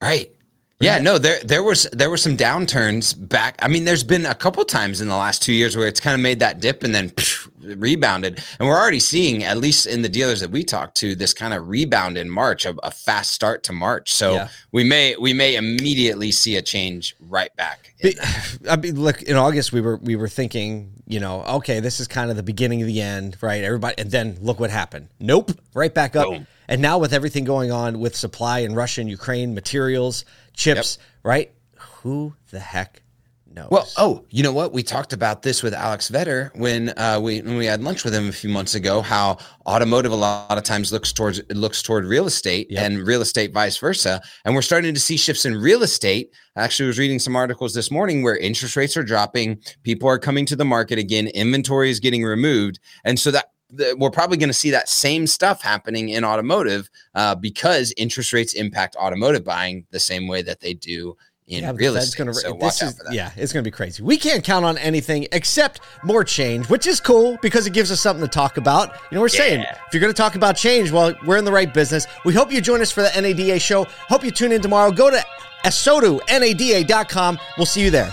Right. 0.00 0.32
Yeah, 0.80 0.98
no, 0.98 1.18
there 1.18 1.40
there 1.42 1.64
was 1.64 1.88
there 1.92 2.08
were 2.08 2.16
some 2.16 2.36
downturns 2.36 3.12
back. 3.28 3.56
I 3.60 3.66
mean, 3.66 3.84
there's 3.84 4.04
been 4.04 4.24
a 4.26 4.34
couple 4.34 4.64
times 4.64 5.00
in 5.00 5.08
the 5.08 5.16
last 5.16 5.42
two 5.42 5.52
years 5.52 5.76
where 5.76 5.88
it's 5.88 5.98
kind 5.98 6.14
of 6.14 6.20
made 6.20 6.38
that 6.38 6.60
dip 6.60 6.84
and 6.84 6.94
then 6.94 7.08
phew, 7.10 7.50
rebounded. 7.74 8.40
And 8.60 8.68
we're 8.68 8.78
already 8.78 9.00
seeing, 9.00 9.42
at 9.42 9.58
least 9.58 9.86
in 9.86 10.02
the 10.02 10.08
dealers 10.08 10.38
that 10.38 10.52
we 10.52 10.62
talked 10.62 10.96
to, 10.98 11.16
this 11.16 11.34
kind 11.34 11.52
of 11.52 11.66
rebound 11.68 12.16
in 12.16 12.30
March, 12.30 12.64
a, 12.64 12.76
a 12.84 12.92
fast 12.92 13.32
start 13.32 13.64
to 13.64 13.72
March. 13.72 14.12
So 14.12 14.34
Yeah. 14.34 14.48
we 14.70 14.84
may 14.84 15.16
we 15.16 15.32
may 15.32 15.56
immediately 15.56 16.30
see 16.30 16.54
a 16.54 16.62
change 16.62 17.16
right 17.20 17.54
back. 17.56 17.92
Be- 18.00 18.16
I 18.70 18.76
mean, 18.76 19.00
look, 19.00 19.20
in 19.22 19.34
August 19.36 19.72
we 19.72 19.80
were 19.80 19.96
we 19.96 20.14
were 20.14 20.28
thinking, 20.28 20.92
you 21.08 21.18
know, 21.18 21.42
okay, 21.42 21.80
this 21.80 21.98
is 21.98 22.06
kind 22.06 22.30
of 22.30 22.36
the 22.36 22.44
beginning 22.44 22.82
of 22.82 22.86
the 22.86 23.00
end, 23.00 23.36
right? 23.40 23.64
Everybody, 23.64 23.96
and 23.98 24.12
then 24.12 24.38
look 24.40 24.60
what 24.60 24.70
happened. 24.70 25.08
Nope, 25.18 25.50
right 25.74 25.92
back 25.92 26.14
up. 26.14 26.28
Boom. 26.28 26.46
And 26.70 26.82
now 26.82 26.98
with 26.98 27.14
everything 27.14 27.44
going 27.44 27.72
on 27.72 27.98
with 27.98 28.14
supply 28.14 28.58
in 28.58 28.74
Russia 28.74 29.00
and 29.00 29.08
Ukraine, 29.08 29.54
materials, 29.54 30.26
chips, 30.58 30.98
right? 31.22 31.52
Who 31.78 32.34
the 32.50 32.60
heck 32.60 33.02
knows? 33.46 33.68
Well, 33.70 33.88
oh, 33.96 34.24
you 34.30 34.42
know 34.42 34.52
what? 34.52 34.72
We 34.72 34.82
talked 34.82 35.12
about 35.12 35.42
this 35.42 35.62
with 35.62 35.72
Alex 35.72 36.10
Vetter 36.10 36.50
when 36.56 36.90
uh, 36.98 37.18
we 37.22 37.40
when 37.40 37.56
we 37.56 37.66
had 37.66 37.82
lunch 37.82 38.04
with 38.04 38.14
him 38.14 38.28
a 38.28 38.32
few 38.32 38.50
months 38.50 38.74
ago. 38.74 39.00
How 39.00 39.38
automotive 39.66 40.12
a 40.12 40.16
lot 40.16 40.58
of 40.58 40.64
times 40.64 40.92
looks 40.92 41.12
towards 41.12 41.40
looks 41.50 41.82
toward 41.82 42.04
real 42.04 42.26
estate 42.26 42.66
Yep. 42.70 42.82
and 42.84 43.06
real 43.06 43.22
estate 43.22 43.52
vice 43.52 43.78
versa, 43.78 44.20
and 44.44 44.54
we're 44.54 44.62
starting 44.62 44.94
to 44.94 45.00
see 45.00 45.16
shifts 45.16 45.44
in 45.44 45.56
real 45.56 45.82
estate. 45.82 46.30
I 46.56 46.64
actually 46.64 46.88
was 46.88 46.98
reading 46.98 47.18
some 47.20 47.36
articles 47.36 47.72
this 47.74 47.90
morning 47.90 48.22
where 48.22 48.36
interest 48.36 48.76
rates 48.76 48.96
are 48.96 49.04
dropping, 49.04 49.60
people 49.84 50.08
are 50.08 50.18
coming 50.18 50.44
to 50.46 50.56
the 50.56 50.64
market 50.64 50.98
again, 50.98 51.28
inventory 51.28 51.90
is 51.90 52.00
getting 52.00 52.24
removed, 52.24 52.80
and 53.04 53.18
so 53.18 53.30
that. 53.30 53.46
The- 53.70 53.96
We're 53.98 54.10
probably 54.10 54.36
going 54.38 54.48
to 54.48 54.54
see 54.54 54.70
that 54.70 54.88
same 54.88 55.26
stuff 55.26 55.62
happening 55.62 56.08
in 56.10 56.24
automotive 56.24 56.88
uh, 57.14 57.34
because 57.34 57.92
interest 57.96 58.32
rates 58.32 58.54
impact 58.54 58.96
automotive 58.96 59.44
buying 59.44 59.86
the 59.90 60.00
same 60.00 60.26
way 60.28 60.42
that 60.42 60.60
they 60.60 60.74
do 60.74 61.16
in 61.46 61.62
Yeah, 61.62 61.72
real 61.74 61.96
estate. 61.96 62.18
gonna- 62.18 62.34
so 62.34 62.52
this 62.52 62.62
watch 62.62 62.82
out 62.82 62.94
for 62.96 63.04
that. 63.04 63.12
Yeah, 63.14 63.30
it's 63.36 63.52
going 63.54 63.64
to 63.64 63.70
be 63.70 63.74
crazy. 63.74 64.02
We 64.02 64.18
can't 64.18 64.44
count 64.44 64.64
on 64.66 64.76
anything 64.78 65.26
except 65.32 65.80
more 66.04 66.22
change, 66.22 66.68
which 66.68 66.86
is 66.86 67.00
cool 67.00 67.38
because 67.40 67.66
it 67.66 67.72
gives 67.72 67.90
us 67.90 68.00
something 68.00 68.22
to 68.22 68.30
talk 68.30 68.58
about. 68.58 68.90
You 69.10 69.16
know, 69.16 69.20
we're 69.22 69.28
saying 69.30 69.60
if 69.60 69.94
you're 69.94 70.00
going 70.02 70.12
to 70.12 70.16
talk 70.16 70.34
about 70.34 70.56
change, 70.56 70.90
well, 70.90 71.14
we're 71.26 71.38
in 71.38 71.46
the 71.46 71.52
right 71.52 71.72
business. 71.72 72.06
We 72.26 72.34
hope 72.34 72.52
you 72.52 72.60
join 72.60 72.82
us 72.82 72.90
for 72.90 73.02
the 73.02 73.10
NADA 73.20 73.58
show. 73.60 73.84
Hope 73.84 74.24
you 74.24 74.30
tune 74.30 74.52
in 74.52 74.60
tomorrow. 74.60 74.90
Go 74.92 75.10
to 75.10 75.24
asotu, 75.64 76.20
nada.com. 76.28 77.38
We'll 77.56 77.66
see 77.66 77.82
you 77.82 77.90
there. 77.90 78.12